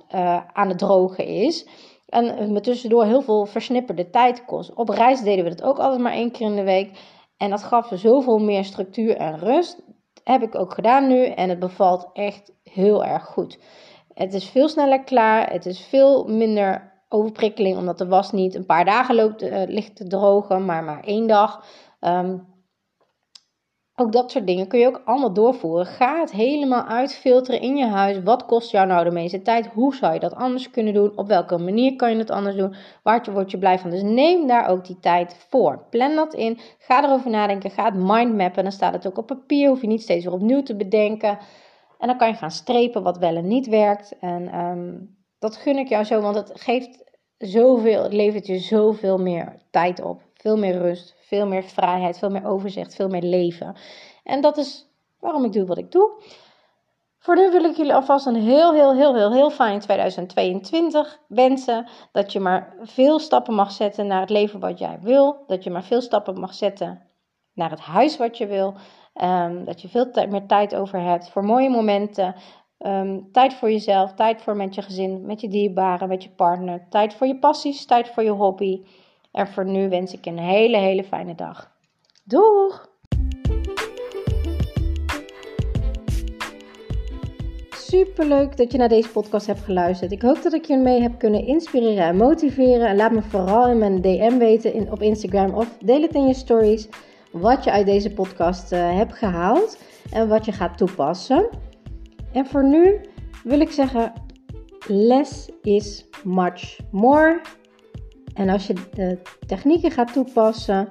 aan 0.52 0.68
het 0.68 0.78
drogen 0.78 1.26
is. 1.26 1.68
En 2.06 2.52
me 2.52 2.60
tussendoor 2.60 3.04
heel 3.04 3.22
veel 3.22 3.46
versnipperde 3.46 4.10
tijd 4.10 4.44
kost. 4.44 4.74
Op 4.74 4.88
reis 4.88 5.20
deden 5.20 5.44
we 5.44 5.50
dat 5.50 5.62
ook 5.62 5.78
altijd 5.78 6.00
maar 6.00 6.12
één 6.12 6.30
keer 6.30 6.46
in 6.46 6.56
de 6.56 6.62
week. 6.62 6.98
En 7.36 7.50
dat 7.50 7.62
gaf 7.62 7.90
zoveel 7.94 8.38
meer 8.38 8.64
structuur 8.64 9.16
en 9.16 9.38
rust. 9.38 9.82
heb 10.24 10.42
ik 10.42 10.54
ook 10.54 10.74
gedaan 10.74 11.06
nu 11.06 11.24
en 11.24 11.48
het 11.48 11.58
bevalt 11.58 12.10
echt 12.12 12.52
heel 12.62 13.04
erg 13.04 13.24
goed. 13.24 13.58
Het 14.20 14.34
is 14.34 14.48
veel 14.48 14.68
sneller 14.68 15.04
klaar. 15.04 15.52
Het 15.52 15.66
is 15.66 15.80
veel 15.80 16.24
minder 16.28 16.92
overprikkeling, 17.08 17.76
omdat 17.76 17.98
de 17.98 18.06
was 18.06 18.32
niet 18.32 18.54
een 18.54 18.66
paar 18.66 18.84
dagen 18.84 19.14
loopt, 19.14 19.42
uh, 19.42 19.62
ligt 19.66 19.96
te 19.96 20.06
drogen, 20.06 20.64
maar 20.64 20.84
maar 20.84 21.04
één 21.04 21.26
dag. 21.26 21.64
Ehm, 22.00 22.38
ook 23.94 24.12
dat 24.12 24.30
soort 24.30 24.46
dingen 24.46 24.66
kun 24.66 24.78
je 24.78 24.86
ook 24.86 25.02
allemaal 25.04 25.32
doorvoeren. 25.32 25.86
Ga 25.86 26.20
het 26.20 26.30
helemaal 26.30 26.84
uitfilteren 26.84 27.60
in 27.60 27.76
je 27.76 27.86
huis. 27.86 28.22
Wat 28.22 28.44
kost 28.44 28.70
jou 28.70 28.86
nou 28.86 29.04
de 29.04 29.10
meeste 29.10 29.42
tijd? 29.42 29.66
Hoe 29.66 29.94
zou 29.94 30.14
je 30.14 30.20
dat 30.20 30.34
anders 30.34 30.70
kunnen 30.70 30.94
doen? 30.94 31.16
Op 31.16 31.28
welke 31.28 31.58
manier 31.58 31.96
kan 31.96 32.10
je 32.10 32.18
het 32.18 32.30
anders 32.30 32.56
doen? 32.56 32.74
Waar 33.02 33.26
word 33.32 33.50
je 33.50 33.58
blij 33.58 33.78
van? 33.78 33.90
Dus 33.90 34.02
neem 34.02 34.46
daar 34.46 34.68
ook 34.68 34.86
die 34.86 34.98
tijd 35.00 35.46
voor. 35.48 35.86
Plan 35.90 36.14
dat 36.14 36.34
in. 36.34 36.58
Ga 36.78 37.04
erover 37.04 37.30
nadenken. 37.30 37.70
Ga 37.70 37.84
het 37.84 37.94
mindmappen. 37.94 38.62
Dan 38.62 38.72
staat 38.72 38.92
het 38.92 39.06
ook 39.06 39.18
op 39.18 39.26
papier. 39.26 39.68
Hoef 39.68 39.80
je 39.80 39.86
niet 39.86 40.02
steeds 40.02 40.24
weer 40.24 40.34
opnieuw 40.34 40.62
te 40.62 40.76
bedenken. 40.76 41.38
En 42.00 42.06
dan 42.06 42.16
kan 42.16 42.28
je 42.28 42.34
gaan 42.34 42.50
strepen 42.50 43.02
wat 43.02 43.18
wel 43.18 43.36
en 43.36 43.48
niet 43.48 43.66
werkt. 43.66 44.18
En 44.20 44.58
um, 44.58 45.16
dat 45.38 45.56
gun 45.56 45.78
ik 45.78 45.88
jou 45.88 46.04
zo, 46.04 46.20
want 46.20 46.34
het 46.34 46.52
geeft 46.54 47.04
zoveel, 47.38 48.02
het 48.02 48.12
levert 48.12 48.46
je 48.46 48.58
zoveel 48.58 49.18
meer 49.18 49.56
tijd 49.70 50.02
op. 50.02 50.22
Veel 50.34 50.56
meer 50.56 50.78
rust, 50.78 51.14
veel 51.18 51.46
meer 51.46 51.62
vrijheid, 51.62 52.18
veel 52.18 52.30
meer 52.30 52.46
overzicht, 52.46 52.94
veel 52.94 53.08
meer 53.08 53.22
leven. 53.22 53.76
En 54.24 54.40
dat 54.40 54.56
is 54.56 54.86
waarom 55.18 55.44
ik 55.44 55.52
doe 55.52 55.66
wat 55.66 55.78
ik 55.78 55.92
doe. 55.92 56.10
Voor 57.18 57.36
nu 57.36 57.50
wil 57.50 57.64
ik 57.64 57.76
jullie 57.76 57.94
alvast 57.94 58.26
een 58.26 58.42
heel, 58.42 58.74
heel, 58.74 58.94
heel, 58.94 59.14
heel, 59.14 59.32
heel 59.32 59.50
fijn 59.50 59.80
2022 59.80 61.20
wensen. 61.28 61.88
Dat 62.12 62.32
je 62.32 62.40
maar 62.40 62.74
veel 62.82 63.18
stappen 63.18 63.54
mag 63.54 63.72
zetten 63.72 64.06
naar 64.06 64.20
het 64.20 64.30
leven 64.30 64.60
wat 64.60 64.78
jij 64.78 64.98
wil. 65.02 65.44
Dat 65.46 65.64
je 65.64 65.70
maar 65.70 65.84
veel 65.84 66.00
stappen 66.00 66.40
mag 66.40 66.54
zetten 66.54 67.02
naar 67.52 67.70
het 67.70 67.80
huis 67.80 68.16
wat 68.16 68.38
je 68.38 68.46
wil. 68.46 68.74
Um, 69.14 69.64
dat 69.64 69.80
je 69.80 69.88
veel 69.88 70.10
meer 70.28 70.46
tijd 70.46 70.74
over 70.74 71.00
hebt 71.00 71.30
voor 71.30 71.44
mooie 71.44 71.70
momenten. 71.70 72.34
Um, 72.78 73.28
tijd 73.32 73.54
voor 73.54 73.70
jezelf, 73.70 74.14
tijd 74.14 74.42
voor 74.42 74.56
met 74.56 74.74
je 74.74 74.82
gezin, 74.82 75.26
met 75.26 75.40
je 75.40 75.48
dierbaren, 75.48 76.08
met 76.08 76.22
je 76.22 76.30
partner. 76.30 76.86
Tijd 76.90 77.14
voor 77.14 77.26
je 77.26 77.38
passies, 77.38 77.86
tijd 77.86 78.08
voor 78.08 78.22
je 78.22 78.30
hobby. 78.30 78.82
En 79.32 79.46
voor 79.46 79.66
nu 79.66 79.88
wens 79.88 80.12
ik 80.12 80.26
een 80.26 80.38
hele, 80.38 80.76
hele 80.76 81.04
fijne 81.04 81.34
dag. 81.34 81.70
Doeg! 82.24 82.88
Superleuk 87.70 88.56
dat 88.56 88.72
je 88.72 88.78
naar 88.78 88.88
deze 88.88 89.08
podcast 89.08 89.46
hebt 89.46 89.60
geluisterd. 89.60 90.12
Ik 90.12 90.22
hoop 90.22 90.42
dat 90.42 90.52
ik 90.52 90.64
je 90.64 90.76
mee 90.76 91.00
heb 91.00 91.18
kunnen 91.18 91.46
inspireren 91.46 92.04
en 92.04 92.16
motiveren. 92.16 92.88
En 92.88 92.96
laat 92.96 93.12
me 93.12 93.22
vooral 93.22 93.68
in 93.68 93.78
mijn 93.78 94.00
DM 94.00 94.38
weten 94.38 94.74
in, 94.74 94.92
op 94.92 95.02
Instagram 95.02 95.54
of 95.54 95.76
deel 95.78 96.02
het 96.02 96.14
in 96.14 96.26
je 96.26 96.34
stories 96.34 96.88
wat 97.30 97.64
je 97.64 97.70
uit 97.70 97.86
deze 97.86 98.12
podcast 98.12 98.72
uh, 98.72 98.96
hebt 98.96 99.12
gehaald 99.12 99.78
en 100.12 100.28
wat 100.28 100.44
je 100.44 100.52
gaat 100.52 100.78
toepassen. 100.78 101.48
En 102.32 102.46
voor 102.46 102.64
nu 102.64 103.00
wil 103.44 103.60
ik 103.60 103.70
zeggen: 103.70 104.12
less 104.86 105.48
is 105.62 106.04
much 106.24 106.78
more. 106.90 107.40
En 108.34 108.48
als 108.48 108.66
je 108.66 108.74
de 108.94 109.18
technieken 109.46 109.90
gaat 109.90 110.12
toepassen, 110.12 110.88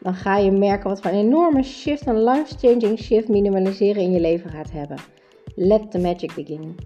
dan 0.00 0.14
ga 0.14 0.36
je 0.36 0.50
merken 0.50 0.88
wat 0.88 1.00
voor 1.00 1.10
een 1.10 1.18
enorme 1.18 1.62
shift, 1.62 2.06
een 2.06 2.24
life-changing 2.24 2.98
shift 2.98 3.28
minimaliseren 3.28 4.02
in 4.02 4.12
je 4.12 4.20
leven 4.20 4.50
gaat 4.50 4.70
hebben. 4.70 4.98
Let 5.54 5.90
the 5.90 5.98
magic 5.98 6.34
begin. 6.34 6.76